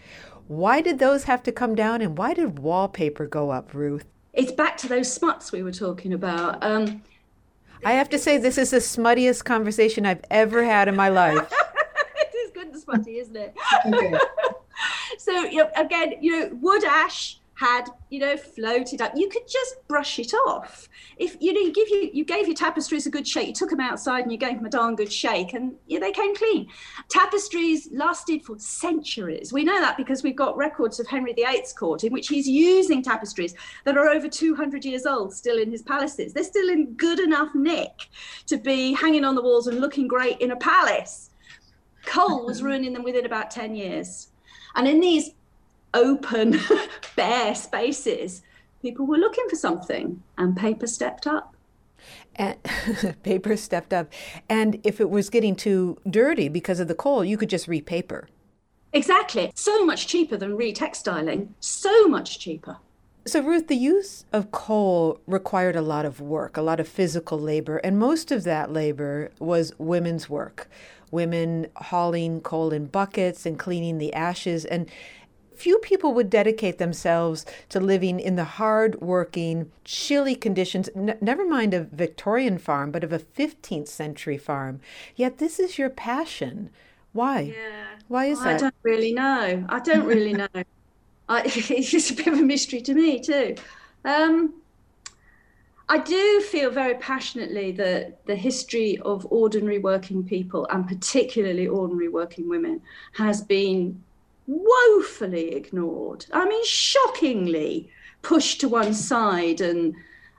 [0.47, 4.05] Why did those have to come down and why did wallpaper go up, Ruth?
[4.33, 6.63] It's back to those smuts we were talking about.
[6.63, 7.03] Um,
[7.83, 11.51] I have to say, this is the smuttiest conversation I've ever had in my life.
[12.15, 13.55] it is good and smutty, isn't it?
[13.85, 14.13] Okay.
[15.17, 19.11] so, you know, again, you know, wood ash had you know floated up.
[19.15, 20.89] You could just brush it off.
[21.17, 23.69] If you know you give you you gave your tapestries a good shake you took
[23.69, 26.67] them outside and you gave them a darn good shake and yeah, they came clean.
[27.07, 29.53] Tapestries lasted for centuries.
[29.53, 33.03] We know that because we've got records of henry viii's court in which he's using
[33.03, 33.53] tapestries
[33.85, 36.33] that are over 200 years old still in his palaces.
[36.33, 38.09] They're still in good enough nick
[38.47, 41.29] to be hanging on the walls and looking great in a palace.
[42.07, 44.29] Coal was ruining them within about 10 years.
[44.73, 45.31] And in these
[45.93, 46.59] open,
[47.15, 48.41] bare spaces,
[48.81, 51.55] people were looking for something, and paper stepped up.
[52.35, 52.57] And
[53.23, 54.11] paper stepped up.
[54.49, 58.27] And if it was getting too dirty because of the coal, you could just repaper.
[58.93, 59.51] Exactly.
[59.55, 61.49] So much cheaper than retextiling.
[61.59, 62.77] So much cheaper.
[63.25, 67.39] So, Ruth, the use of coal required a lot of work, a lot of physical
[67.39, 70.67] labor, and most of that labor was women's work.
[71.11, 74.65] Women hauling coal in buckets and cleaning the ashes.
[74.65, 74.89] And
[75.61, 81.45] few people would dedicate themselves to living in the hard working, chilly conditions, n- never
[81.47, 84.79] mind a Victorian farm, but of a 15th century farm.
[85.15, 86.71] Yet this is your passion.
[87.13, 87.53] Why?
[87.55, 87.85] Yeah.
[88.07, 88.55] Why is that?
[88.55, 89.63] I don't really know.
[89.69, 90.47] I don't really know.
[91.29, 93.55] I, it's a bit of a mystery to me, too.
[94.03, 94.55] Um,
[95.87, 102.07] I do feel very passionately that the history of ordinary working people, and particularly ordinary
[102.07, 102.81] working women,
[103.13, 104.01] has been
[104.51, 106.25] woefully ignored.
[106.33, 107.89] I mean, shockingly
[108.21, 109.95] pushed to one side and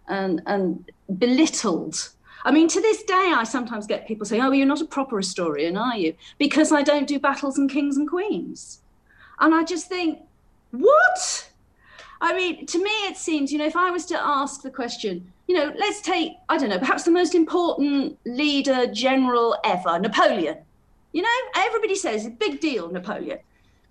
[0.08, 2.10] and and belittled.
[2.44, 5.16] I mean, to this day, I sometimes get people saying, "Oh, you're not a proper
[5.16, 8.80] historian, are you?" Because I don't do battles and kings and queens,
[9.40, 10.20] and I just think,
[10.72, 11.48] what?
[12.20, 15.32] I mean, to me, it seems, you know, if I was to ask the question,
[15.48, 20.58] you know, let's take, I don't know, perhaps the most important leader general ever, Napoleon.
[21.12, 23.40] You know, everybody says, big deal, Napoleon.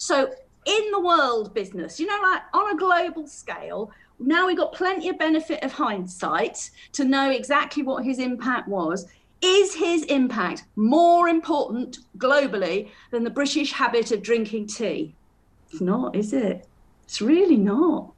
[0.02, 0.34] So,
[0.66, 5.10] in the world business, you know, like on a global scale, now we've got plenty
[5.10, 9.06] of benefit of hindsight to know exactly what his impact was.
[9.44, 15.14] Is his impact more important globally than the British habit of drinking tea?
[15.70, 16.66] It's not, is it?
[17.04, 18.12] It's really not.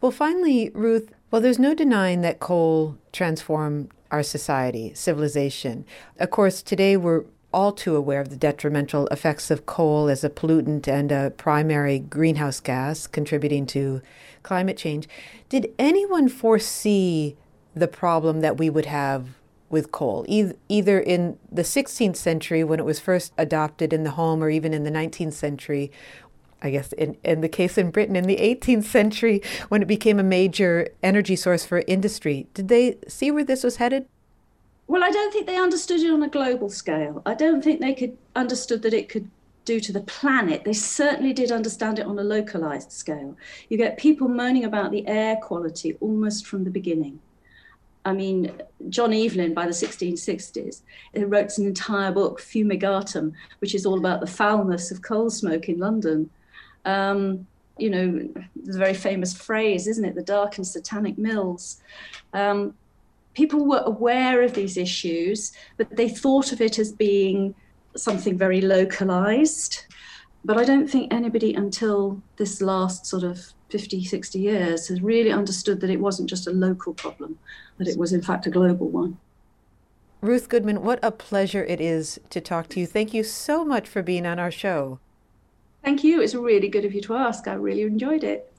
[0.00, 5.86] Well, finally, Ruth, well, there's no denying that coal transformed our society, civilization.
[6.20, 7.24] Of course, today we're
[7.54, 12.00] all too aware of the detrimental effects of coal as a pollutant and a primary
[12.00, 14.02] greenhouse gas contributing to
[14.42, 15.08] climate change.
[15.48, 17.36] Did anyone foresee
[17.74, 19.28] the problem that we would have
[19.70, 24.42] with coal, either in the 16th century when it was first adopted in the home
[24.42, 25.90] or even in the 19th century
[26.62, 30.18] I guess in, in the case in Britain in the 18th century when it became
[30.18, 32.46] a major energy source for industry.
[32.54, 34.06] Did they see where this was headed?
[34.86, 37.22] Well, I don't think they understood it on a global scale.
[37.24, 39.30] I don't think they could understood that it could
[39.64, 40.64] do to the planet.
[40.64, 43.36] They certainly did understand it on a localized scale.
[43.68, 47.20] You get people moaning about the air quality almost from the beginning.
[48.04, 48.52] I mean,
[48.90, 50.82] John Evelyn by the 1660s
[51.16, 55.78] wrote an entire book, Fumifugium, which is all about the foulness of coal smoke in
[55.78, 56.28] London.
[56.84, 57.46] Um,
[57.78, 58.28] you know,
[58.62, 60.14] the very famous phrase, isn't it?
[60.14, 61.80] The dark and satanic mills.
[62.34, 62.74] Um,
[63.34, 67.54] people were aware of these issues, but they thought of it as being
[67.96, 69.84] something very localized.
[70.44, 75.32] But I don't think anybody until this last sort of 50, 60 years has really
[75.32, 77.38] understood that it wasn't just a local problem,
[77.78, 79.18] that it was in fact a global one.
[80.20, 82.86] Ruth Goodman, what a pleasure it is to talk to you.
[82.86, 84.98] Thank you so much for being on our show.
[85.82, 86.22] Thank you.
[86.22, 87.46] It's really good of you to ask.
[87.46, 88.53] I really enjoyed it.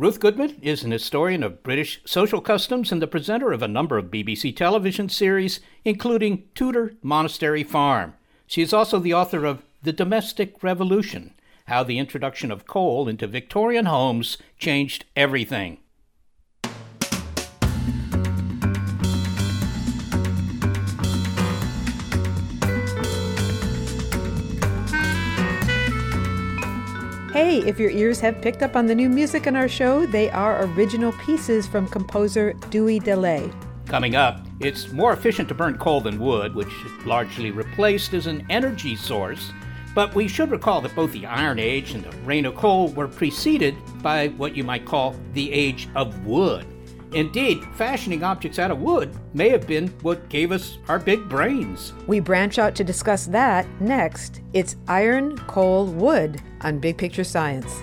[0.00, 3.98] Ruth Goodman is an historian of British social customs and the presenter of a number
[3.98, 8.14] of BBC television series, including Tudor Monastery Farm.
[8.46, 11.34] She is also the author of The Domestic Revolution
[11.66, 15.76] How the Introduction of Coal into Victorian Homes Changed Everything.
[27.42, 30.28] Hey, if your ears have picked up on the new music in our show, they
[30.28, 33.50] are original pieces from composer Dewey Delay.
[33.86, 36.68] Coming up, it's more efficient to burn coal than wood, which
[37.06, 39.52] largely replaced as an energy source.
[39.94, 43.08] But we should recall that both the Iron Age and the reign of coal were
[43.08, 46.66] preceded by what you might call the Age of Wood.
[47.12, 51.92] Indeed, fashioning objects out of wood may have been what gave us our big brains.
[52.06, 54.42] We branch out to discuss that next.
[54.52, 57.82] It's iron, coal, wood on Big Picture Science.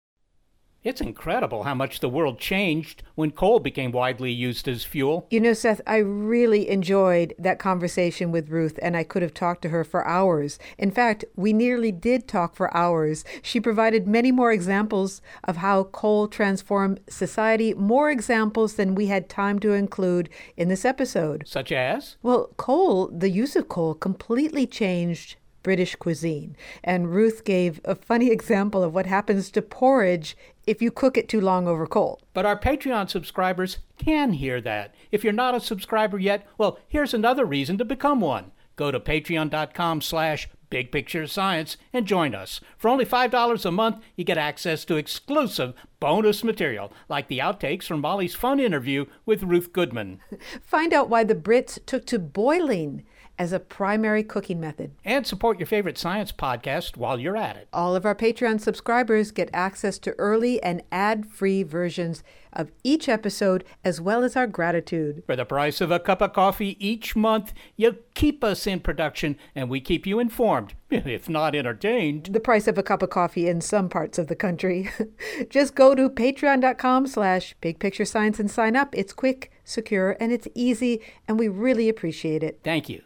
[0.83, 5.27] It's incredible how much the world changed when coal became widely used as fuel.
[5.29, 9.61] You know, Seth, I really enjoyed that conversation with Ruth, and I could have talked
[9.61, 10.57] to her for hours.
[10.79, 13.23] In fact, we nearly did talk for hours.
[13.43, 19.29] She provided many more examples of how coal transformed society, more examples than we had
[19.29, 21.43] time to include in this episode.
[21.45, 22.17] Such as?
[22.23, 26.55] Well, coal, the use of coal, completely changed British cuisine.
[26.83, 31.29] And Ruth gave a funny example of what happens to porridge if you cook it
[31.29, 32.21] too long over coal.
[32.33, 34.95] But our Patreon subscribers can hear that.
[35.11, 38.51] If you're not a subscriber yet, well, here's another reason to become one.
[38.75, 42.61] Go to patreon.com slash Big Picture Science and join us.
[42.77, 47.83] For only $5 a month, you get access to exclusive bonus material, like the outtakes
[47.83, 50.21] from Molly's fun interview with Ruth Goodman.
[50.63, 53.03] Find out why the Brits took to boiling
[53.41, 54.91] as a primary cooking method.
[55.03, 57.67] And support your favorite science podcast while you're at it.
[57.73, 62.23] All of our Patreon subscribers get access to early and ad free versions
[62.53, 65.23] of each episode, as well as our gratitude.
[65.25, 69.37] For the price of a cup of coffee each month, you keep us in production
[69.55, 72.25] and we keep you informed, if not entertained.
[72.25, 74.91] The price of a cup of coffee in some parts of the country.
[75.49, 78.93] Just go to patreon.com slash big picture science and sign up.
[78.95, 82.59] It's quick, secure, and it's easy, and we really appreciate it.
[82.63, 83.01] Thank you.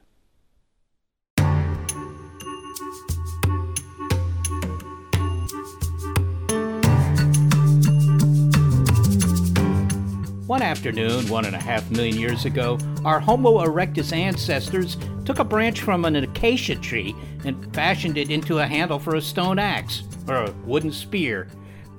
[10.56, 14.96] One afternoon, one and a half million years ago, our Homo erectus ancestors
[15.26, 19.22] took a branch from an acacia tree and fashioned it into a handle for a
[19.22, 21.50] stone axe or a wooden spear.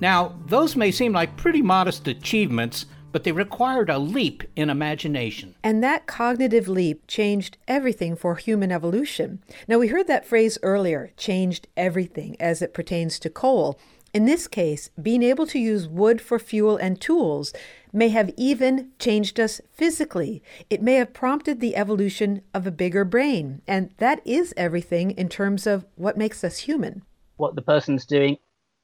[0.01, 5.55] Now, those may seem like pretty modest achievements, but they required a leap in imagination.
[5.63, 9.43] And that cognitive leap changed everything for human evolution.
[9.69, 13.79] Now, we heard that phrase earlier changed everything as it pertains to coal.
[14.15, 17.53] In this case, being able to use wood for fuel and tools
[17.97, 20.43] may have even changed us physically.
[20.69, 23.63] It may have prompted the evolution of a bigger brain.
[23.67, 27.03] And that is everything in terms of what makes us human.
[27.39, 28.37] What the person's doing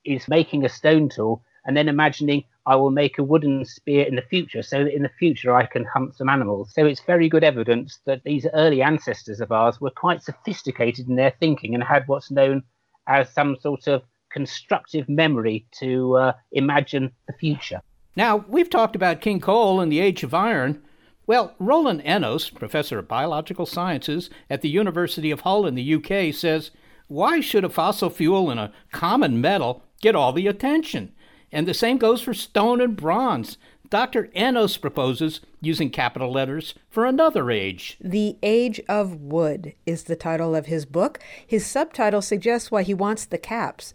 [0.04, 4.16] is making a stone tool and then imagining I will make a wooden spear in
[4.16, 6.72] the future so that in the future I can hunt some animals.
[6.74, 11.16] So it's very good evidence that these early ancestors of ours were quite sophisticated in
[11.16, 12.62] their thinking and had what's known
[13.08, 14.02] as some sort of
[14.32, 17.82] constructive memory to uh, imagine the future.
[18.14, 20.82] Now, we've talked about King Coal and the Age of Iron.
[21.26, 26.34] Well, Roland Ennos, professor of biological sciences at the University of Hull in the UK,
[26.34, 26.72] says,
[27.08, 31.12] Why should a fossil fuel and a common metal get all the attention?
[31.50, 33.56] And the same goes for stone and bronze.
[33.88, 34.28] Dr.
[34.34, 37.98] Ennos proposes using capital letters for another age.
[38.00, 41.18] The Age of Wood is the title of his book.
[41.46, 43.92] His subtitle suggests why he wants the caps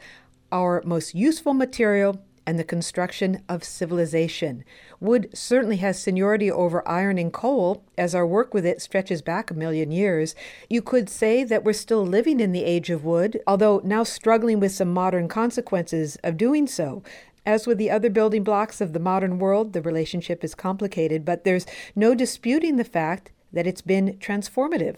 [0.52, 4.64] our most useful material, and the construction of civilization.
[5.02, 9.52] Wood certainly has seniority over iron and coal, as our work with it stretches back
[9.52, 10.34] a million years.
[10.70, 14.62] You could say that we're still living in the age of wood, although now struggling
[14.62, 17.04] with some modern consequences of doing so.
[17.46, 21.44] As with the other building blocks of the modern world, the relationship is complicated, but
[21.44, 24.98] there's no disputing the fact that it's been transformative.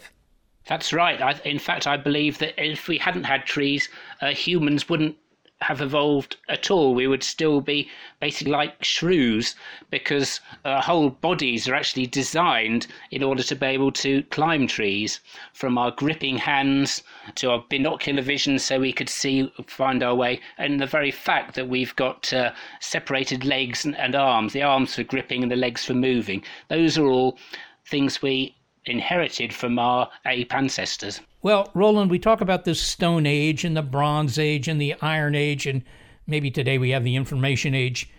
[0.66, 1.20] That's right.
[1.20, 3.88] I, in fact, I believe that if we hadn't had trees,
[4.20, 5.16] uh, humans wouldn't
[5.62, 6.94] have evolved at all.
[6.94, 7.88] We would still be
[8.18, 9.54] basically like shrews
[9.90, 15.20] because our whole bodies are actually designed in order to be able to climb trees
[15.52, 17.02] from our gripping hands
[17.34, 20.40] to our binocular vision so we could see, find our way.
[20.56, 24.94] And the very fact that we've got uh, separated legs and, and arms, the arms
[24.94, 27.38] for gripping and the legs for moving, those are all
[27.86, 28.56] things we
[28.86, 31.20] inherited from our ape ancestors.
[31.42, 35.34] Well, Roland, we talk about the Stone Age and the Bronze Age and the Iron
[35.34, 35.82] Age, and
[36.26, 38.10] maybe today we have the Information Age,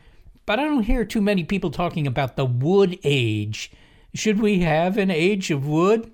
[0.48, 3.72] but I don't hear too many people talking about the Wood Age.
[4.16, 6.10] Should we have an age of wood?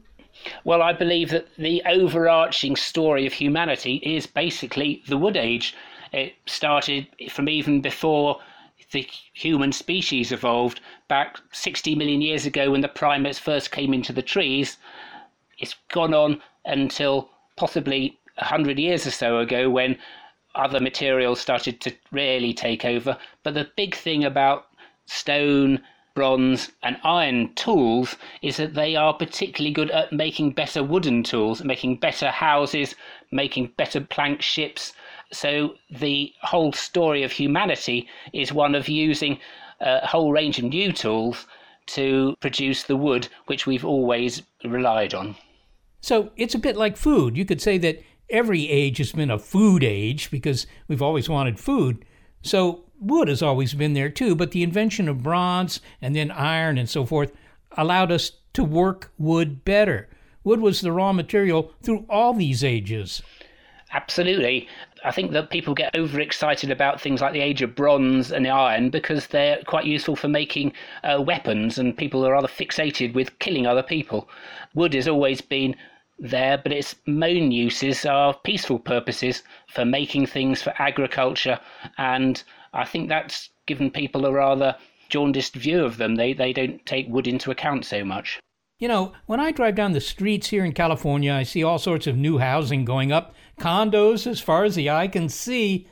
[0.65, 5.73] Well, I believe that the overarching story of humanity is basically the Wood Age.
[6.11, 8.41] It started from even before
[8.91, 14.11] the human species evolved back 60 million years ago when the primates first came into
[14.11, 14.77] the trees.
[15.57, 19.97] It's gone on until possibly 100 years or so ago when
[20.55, 23.17] other materials started to really take over.
[23.43, 24.67] But the big thing about
[25.05, 25.81] stone,
[26.13, 31.63] bronze, and iron tools is that they are particularly good at making better wooden tools,
[31.63, 32.95] making better houses,
[33.31, 34.93] making better plank ships,
[35.31, 39.39] so the whole story of humanity is one of using
[39.81, 41.45] a whole range of new tools
[41.87, 45.35] to produce the wood which we've always relied on.
[46.01, 47.37] So it's a bit like food.
[47.37, 51.59] You could say that every age has been a food age because we've always wanted
[51.59, 52.05] food.
[52.41, 56.77] So wood has always been there too, but the invention of bronze and then iron
[56.77, 57.31] and so forth
[57.77, 60.09] allowed us to work wood better.
[60.43, 63.21] Wood was the raw material through all these ages.
[63.93, 64.67] Absolutely.
[65.03, 68.89] I think that people get overexcited about things like the age of bronze and iron
[68.89, 70.73] because they're quite useful for making
[71.03, 74.29] uh, weapons, and people are rather fixated with killing other people.
[74.73, 75.75] Wood has always been
[76.19, 81.59] there, but its main uses are peaceful purposes for making things for agriculture,
[81.97, 82.43] and
[82.73, 84.75] I think that's given people a rather
[85.09, 86.15] jaundiced view of them.
[86.15, 88.39] They they don't take wood into account so much.
[88.79, 92.05] You know, when I drive down the streets here in California, I see all sorts
[92.05, 95.87] of new housing going up, condos as far as the eye can see.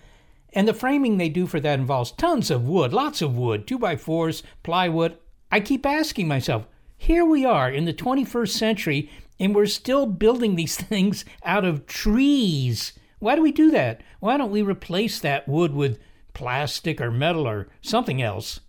[0.53, 3.79] And the framing they do for that involves tons of wood, lots of wood, two
[3.79, 5.17] by fours, plywood.
[5.51, 9.09] I keep asking myself, here we are in the 21st century,
[9.39, 12.93] And we're still building these things out of trees.
[13.17, 14.01] Why do we do that?
[14.19, 15.97] Why don't we replace that wood with
[16.35, 18.59] plastic or metal or something else?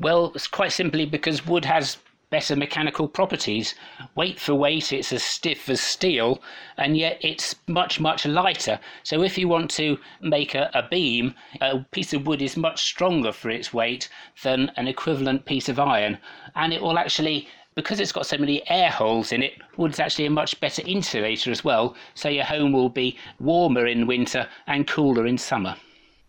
[0.00, 1.98] Well, it's quite simply because wood has
[2.32, 3.74] better mechanical properties.
[4.16, 6.40] Weight for weight, it's as stiff as steel,
[6.78, 8.80] and yet it's much, much lighter.
[9.02, 12.82] So if you want to make a, a, beam, a piece of wood is much
[12.82, 14.08] stronger for its weight
[14.42, 16.18] than an equivalent piece of iron.
[16.56, 20.26] And it will actually because it's got so many air holes in it, wood's actually
[20.26, 24.86] a much better insulator as well, so your home will be warmer in winter and
[24.86, 25.74] cooler in summer.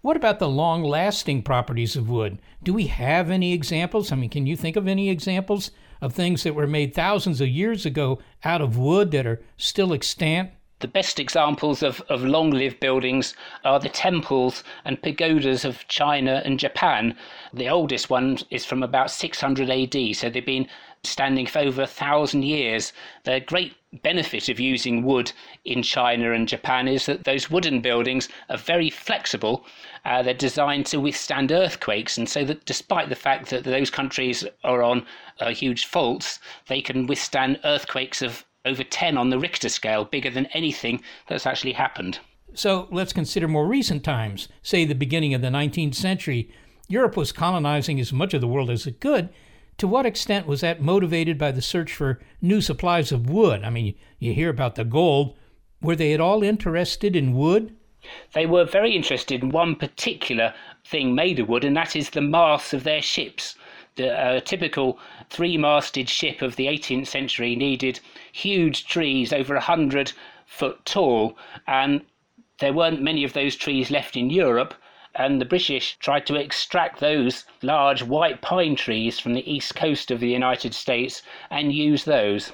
[0.02, 2.40] What about the long lasting properties of wood?
[2.62, 4.12] Do we have any examples?
[4.12, 5.72] I mean, can you think of any examples
[6.04, 9.94] of things that were made thousands of years ago out of wood that are still
[9.94, 10.52] extant?
[10.80, 16.42] The best examples of, of long lived buildings are the temples and pagodas of China
[16.44, 17.16] and Japan.
[17.54, 20.68] The oldest one is from about 600 AD, so they've been
[21.06, 22.92] standing for over a thousand years.
[23.24, 25.32] They're great benefit of using wood
[25.66, 29.66] in China and Japan is that those wooden buildings are very flexible.
[30.06, 34.46] Uh, they're designed to withstand earthquakes, and so that despite the fact that those countries
[34.64, 35.06] are on
[35.40, 40.30] uh, huge faults, they can withstand earthquakes of over 10 on the Richter scale, bigger
[40.30, 42.20] than anything that's actually happened.
[42.54, 46.50] So let's consider more recent times, say the beginning of the 19th century.
[46.88, 49.30] Europe was colonizing as much of the world as it could.
[49.78, 53.64] To what extent was that motivated by the search for new supplies of wood?
[53.64, 55.36] I mean, you hear about the gold.
[55.82, 57.76] Were they at all interested in wood?
[58.34, 60.54] They were very interested in one particular
[60.86, 63.56] thing made of wood, and that is the masts of their ships
[63.96, 64.98] the uh, typical
[65.30, 68.00] three masted ship of the 18th century needed
[68.32, 70.12] huge trees over a hundred
[70.46, 72.02] foot tall, and
[72.60, 74.74] there weren't many of those trees left in Europe.
[75.16, 80.12] And the British tried to extract those large white pine trees from the east coast
[80.12, 82.52] of the United States and use those.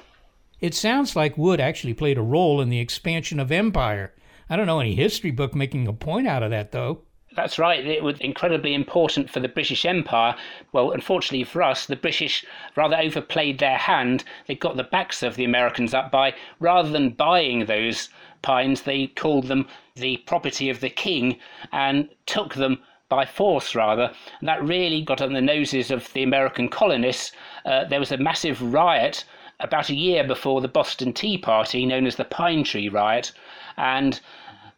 [0.60, 4.12] It sounds like wood actually played a role in the expansion of empire.
[4.50, 7.02] I don't know any history book making a point out of that, though.
[7.36, 7.86] That's right.
[7.86, 10.34] It was incredibly important for the British Empire.
[10.72, 12.44] Well, unfortunately for us, the British
[12.74, 14.24] rather overplayed their hand.
[14.48, 18.08] They got the backs of the Americans up by rather than buying those
[18.42, 19.66] pines, they called them
[19.96, 21.38] the property of the king
[21.72, 24.12] and took them by force rather.
[24.38, 27.32] And that really got on the noses of the American colonists.
[27.64, 29.24] Uh, there was a massive riot
[29.58, 33.32] about a year before the Boston Tea Party, known as the Pine Tree Riot,
[33.76, 34.20] and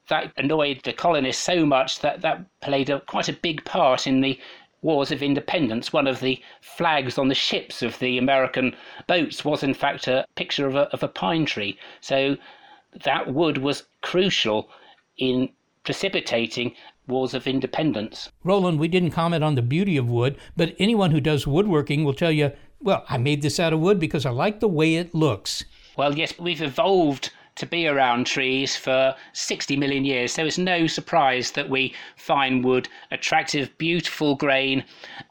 [0.09, 4.21] that annoyed the colonists so much that that played a, quite a big part in
[4.21, 4.39] the
[4.81, 5.93] Wars of Independence.
[5.93, 8.75] One of the flags on the ships of the American
[9.07, 11.79] boats was, in fact, a picture of a, of a pine tree.
[12.01, 12.37] So
[13.05, 14.69] that wood was crucial
[15.19, 15.49] in
[15.85, 16.75] precipitating
[17.07, 18.31] wars of independence.
[18.45, 22.15] Roland, we didn't comment on the beauty of wood, but anyone who does woodworking will
[22.15, 25.15] tell you, well, I made this out of wood because I like the way it
[25.15, 25.65] looks.
[25.97, 30.33] Well, yes, we've evolved to be around trees for 60 million years.
[30.33, 34.85] So it's no surprise that we find wood attractive, beautiful grain.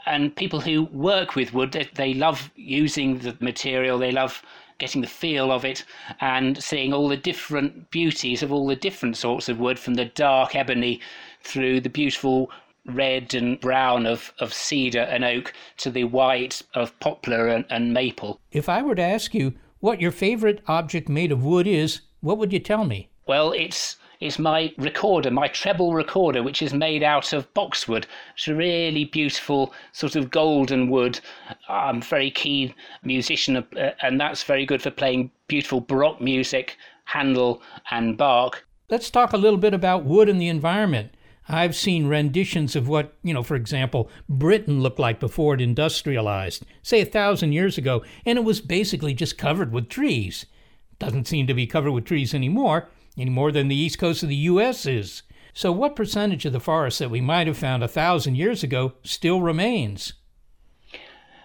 [0.05, 4.43] And people who work with wood, they, they love using the material, they love
[4.81, 5.85] getting the feel of it
[6.19, 10.05] and seeing all the different beauties of all the different sorts of wood from the
[10.05, 10.99] dark ebony
[11.43, 12.49] through the beautiful
[12.87, 17.93] red and brown of, of cedar and oak to the white of poplar and, and
[17.93, 18.39] maple.
[18.51, 22.39] If I were to ask you what your favorite object made of wood is, what
[22.39, 23.09] would you tell me?
[23.27, 28.05] Well, it's it's my recorder, my treble recorder, which is made out of boxwood.
[28.35, 31.19] It's a really beautiful sort of golden wood.
[31.67, 36.77] I'm a very keen musician, uh, and that's very good for playing beautiful baroque music,
[37.05, 38.63] Handel and Bach.
[38.89, 41.15] Let's talk a little bit about wood and the environment.
[41.49, 46.63] I've seen renditions of what, you know, for example, Britain looked like before it industrialized,
[46.83, 50.45] say a thousand years ago, and it was basically just covered with trees.
[50.99, 52.87] Doesn't seem to be covered with trees anymore,
[53.17, 54.85] any more than the east coast of the U.S.
[54.85, 55.23] is.
[55.53, 58.93] So, what percentage of the forest that we might have found a thousand years ago
[59.03, 60.13] still remains?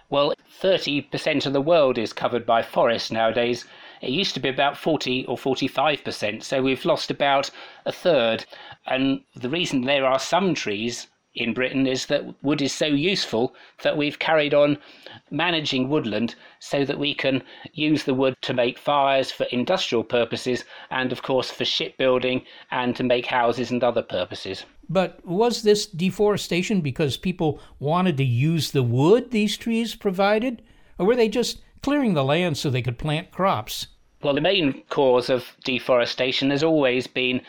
[0.09, 3.65] Well, 30% of the world is covered by forests nowadays.
[4.01, 7.51] It used to be about 40 or 45%, so we've lost about
[7.85, 8.45] a third.
[8.85, 11.07] And the reason there are some trees
[11.37, 14.77] in Britain is that wood is so useful that we've carried on
[15.31, 20.65] managing woodland so that we can use the wood to make fires for industrial purposes
[20.89, 24.65] and, of course, for shipbuilding and to make houses and other purposes.
[24.89, 30.61] But was this deforestation because people wanted to use the wood these trees provided?
[30.97, 33.87] Or were they just clearing the land so they could plant crops?
[34.23, 37.41] Well, the main cause of deforestation has always been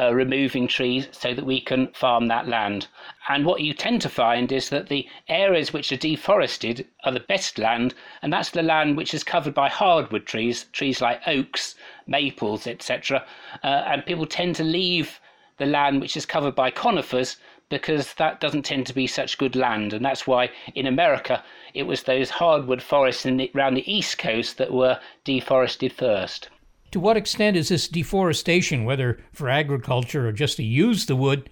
[0.00, 2.86] uh, removing trees so that we can farm that land.
[3.28, 7.20] And what you tend to find is that the areas which are deforested are the
[7.20, 11.74] best land, and that's the land which is covered by hardwood trees, trees like oaks,
[12.06, 13.26] maples, etc.
[13.62, 15.20] Uh, and people tend to leave
[15.58, 17.36] the land which is covered by conifers
[17.68, 19.92] because that doesn't tend to be such good land.
[19.92, 21.44] And that's why in America
[21.74, 26.48] it was those hardwood forests the, around the east coast that were deforested first.
[26.92, 31.48] To what extent is this deforestation, whether for agriculture or just to use the wood,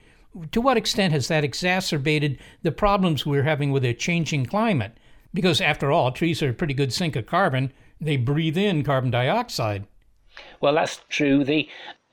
[0.52, 4.96] to what extent has that exacerbated the problems we're having with a changing climate?
[5.32, 7.72] Because after all, trees are a pretty good sink of carbon.
[8.00, 9.86] They breathe in carbon dioxide.
[10.60, 11.44] Well, that's true.
[11.44, 11.68] The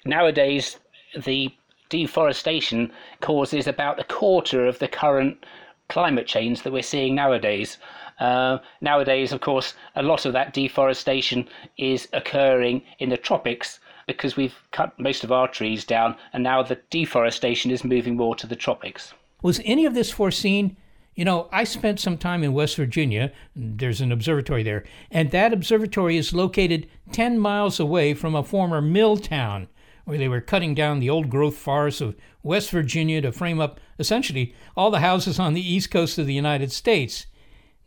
[0.05, 0.78] nowadays
[1.15, 1.51] the
[1.89, 5.45] deforestation causes about a quarter of the current
[5.89, 7.77] climate change that we're seeing nowadays.
[8.19, 14.36] Uh, nowadays, of course, a lot of that deforestation is occurring in the tropics because
[14.36, 18.47] we've cut most of our trees down, and now the deforestation is moving more to
[18.47, 19.13] the tropics.
[19.41, 20.77] Was any of this foreseen?
[21.15, 23.31] You know, I spent some time in West Virginia.
[23.55, 28.81] There's an observatory there, and that observatory is located 10 miles away from a former
[28.81, 29.67] mill town
[30.06, 33.80] where they were cutting down the old growth forests of West Virginia to frame up
[33.99, 37.26] essentially all the houses on the east coast of the United States.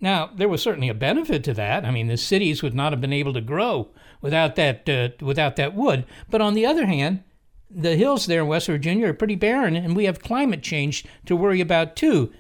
[0.01, 1.85] Now, there was certainly a benefit to that.
[1.85, 3.89] I mean, the cities would not have been able to grow
[4.21, 6.05] without that uh, without that wood.
[6.31, 7.25] But on the other hand,
[7.71, 11.37] the hills there in West Virginia are pretty barren, and we have climate change to
[11.37, 12.33] worry about too.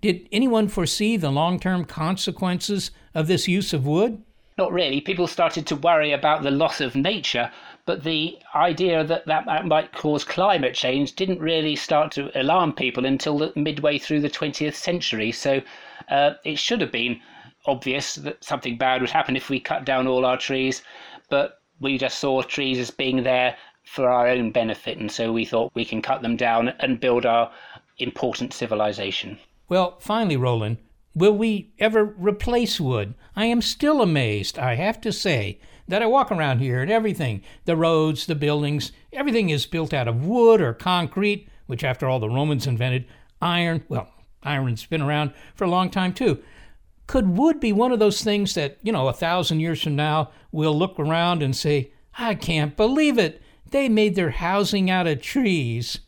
[0.00, 4.22] Did anyone foresee the long-term consequences of this use of wood?
[4.58, 5.00] Not really.
[5.00, 7.50] People started to worry about the loss of nature,
[7.86, 13.06] but the idea that that might cause climate change didn't really start to alarm people
[13.06, 15.30] until the, midway through the 20th century.
[15.30, 15.62] So
[16.10, 17.20] uh, it should have been
[17.64, 20.82] obvious that something bad would happen if we cut down all our trees,
[21.30, 25.44] but we just saw trees as being there for our own benefit, and so we
[25.44, 27.52] thought we can cut them down and build our
[27.98, 29.38] important civilization.
[29.68, 30.78] Well, finally, Roland,
[31.14, 33.14] will we ever replace wood?
[33.36, 37.42] I am still amazed, I have to say, that I walk around here and everything
[37.64, 42.20] the roads, the buildings, everything is built out of wood or concrete, which, after all,
[42.20, 43.06] the Romans invented.
[43.40, 44.08] Iron, well,
[44.42, 46.42] iron's been around for a long time too.
[47.06, 50.30] Could wood be one of those things that, you know, a thousand years from now,
[50.50, 53.42] we'll look around and say, I can't believe it.
[53.70, 56.00] They made their housing out of trees.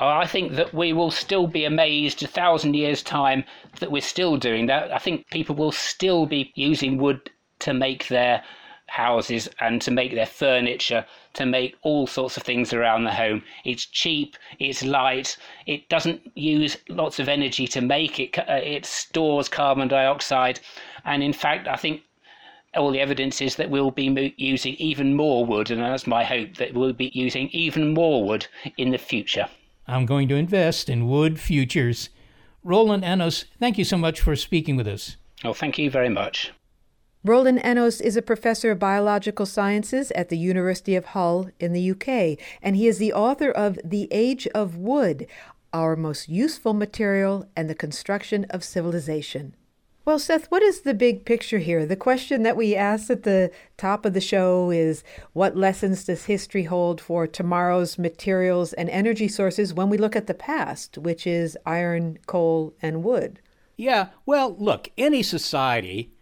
[0.00, 3.44] Oh, I think that we will still be amazed a thousand years' time
[3.80, 4.92] that we're still doing that.
[4.92, 7.30] I think people will still be using wood
[7.60, 8.44] to make their
[8.98, 13.44] houses and to make their furniture, to make all sorts of things around the home.
[13.64, 15.36] It's cheap, it's light,
[15.66, 20.58] it doesn't use lots of energy to make it, uh, it stores carbon dioxide.
[21.04, 22.02] And in fact, I think
[22.74, 26.56] all the evidence is that we'll be using even more wood, and that's my hope
[26.56, 29.46] that we'll be using even more wood in the future.
[29.86, 32.10] I'm going to invest in wood futures.
[32.64, 35.16] Roland Ennos, thank you so much for speaking with us.
[35.44, 36.52] Oh, thank you very much.
[37.24, 41.90] Roland Ennos is a professor of biological sciences at the University of Hull in the
[41.90, 45.26] UK, and he is the author of The Age of Wood
[45.72, 49.56] Our Most Useful Material and the Construction of Civilization.
[50.04, 51.84] Well, Seth, what is the big picture here?
[51.84, 55.02] The question that we asked at the top of the show is
[55.32, 60.28] what lessons does history hold for tomorrow's materials and energy sources when we look at
[60.28, 63.40] the past, which is iron, coal, and wood?
[63.76, 66.12] Yeah, well, look, any society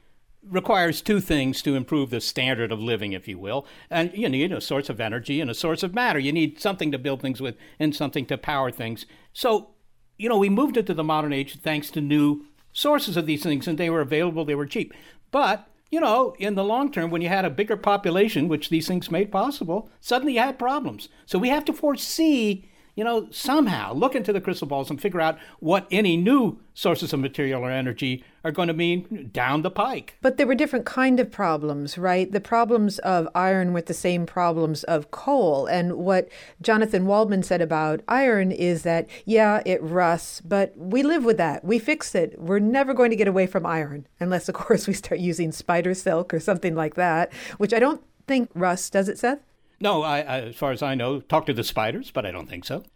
[0.48, 3.66] requires two things to improve the standard of living, if you will.
[3.90, 6.18] And you need a source of energy and a source of matter.
[6.18, 9.06] You need something to build things with and something to power things.
[9.32, 9.70] So,
[10.16, 13.66] you know, we moved into the modern age thanks to new sources of these things,
[13.66, 14.92] and they were available, they were cheap.
[15.30, 18.88] But you know, in the long term, when you had a bigger population, which these
[18.88, 21.08] things made possible, suddenly you had problems.
[21.26, 25.20] So we have to foresee you know, somehow look into the crystal balls and figure
[25.20, 29.70] out what any new sources of material or energy are going to mean down the
[29.70, 30.16] pike.
[30.22, 32.30] But there were different kind of problems, right?
[32.30, 35.66] The problems of iron with the same problems of coal.
[35.66, 36.28] And what
[36.62, 41.64] Jonathan Waldman said about iron is that, yeah, it rusts, but we live with that.
[41.64, 42.40] We fix it.
[42.40, 45.92] We're never going to get away from iron, unless, of course, we start using spider
[45.92, 49.40] silk or something like that, which I don't think rusts, does it, Seth?
[49.80, 52.48] No, I, I, as far as I know, talk to the spiders, but I don't
[52.48, 52.84] think so.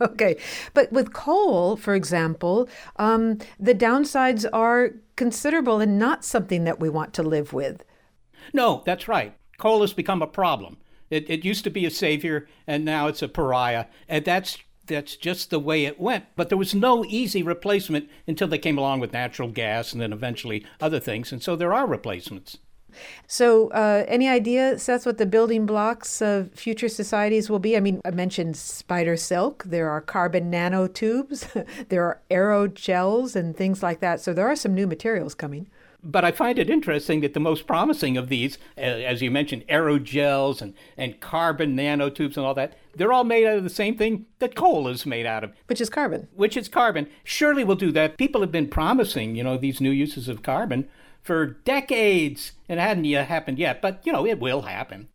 [0.00, 0.36] Okay.
[0.74, 6.88] But with coal, for example, um, the downsides are considerable and not something that we
[6.88, 7.84] want to live with.
[8.52, 9.34] No, that's right.
[9.58, 10.76] Coal has become a problem.
[11.10, 13.86] It, it used to be a savior, and now it's a pariah.
[14.08, 16.26] And that's that's just the way it went.
[16.36, 20.12] But there was no easy replacement until they came along with natural gas and then
[20.12, 21.32] eventually other things.
[21.32, 22.58] And so there are replacements.
[23.26, 27.76] So, uh, any idea, Seth, what the building blocks of future societies will be?
[27.76, 29.64] I mean, I mentioned spider silk.
[29.64, 31.66] There are carbon nanotubes.
[31.88, 34.20] there are aerogels and things like that.
[34.20, 35.68] So, there are some new materials coming.
[36.04, 40.60] But I find it interesting that the most promising of these, as you mentioned, aerogels
[40.60, 44.26] and, and carbon nanotubes and all that, they're all made out of the same thing
[44.40, 45.52] that coal is made out of.
[45.66, 46.26] Which is carbon.
[46.34, 47.08] Which is carbon.
[47.22, 48.18] Surely we'll do that.
[48.18, 50.88] People have been promising, you know, these new uses of carbon
[51.22, 55.08] for decades, it hadn't yet happened yet, but, you know, it will happen.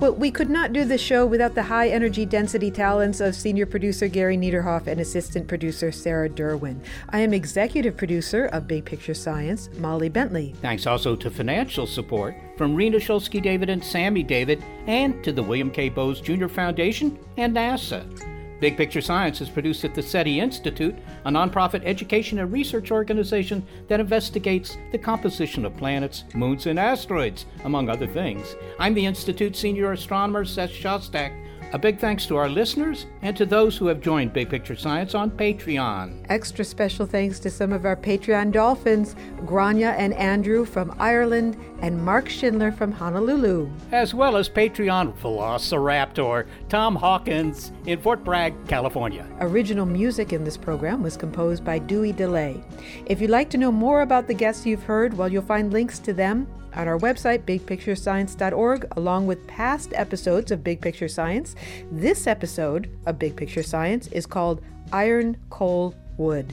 [0.00, 3.66] Well, we could not do this show without the high energy density talents of senior
[3.66, 6.80] producer Gary Niederhoff and assistant producer Sarah Derwin.
[7.10, 10.54] I am executive producer of Big Picture Science, Molly Bentley.
[10.62, 15.42] Thanks also to financial support from Rena Shulsky David and Sammy David, and to the
[15.42, 15.90] William K.
[15.90, 16.48] Bowes Jr.
[16.48, 18.39] Foundation and NASA.
[18.60, 20.94] Big Picture Science is produced at the SETI Institute,
[21.24, 27.46] a nonprofit education and research organization that investigates the composition of planets, moons, and asteroids,
[27.64, 28.56] among other things.
[28.78, 31.32] I'm the Institute's senior astronomer, Seth Shostak.
[31.72, 35.14] A big thanks to our listeners and to those who have joined Big Picture Science
[35.14, 36.26] on Patreon.
[36.28, 39.14] Extra special thanks to some of our Patreon dolphins,
[39.46, 43.70] Grania and Andrew from Ireland and Mark Schindler from Honolulu.
[43.92, 49.26] As well as Patreon Velociraptor, Tom Hawkins in Fort Bragg, California.
[49.40, 52.62] Original music in this program was composed by Dewey DeLay.
[53.06, 55.98] If you'd like to know more about the guests you've heard, well, you'll find links
[56.00, 61.56] to them on our website, bigpicturescience.org, along with past episodes of Big Picture Science.
[61.90, 66.52] This episode of Big Picture Science is called Iron, Coal, Wood.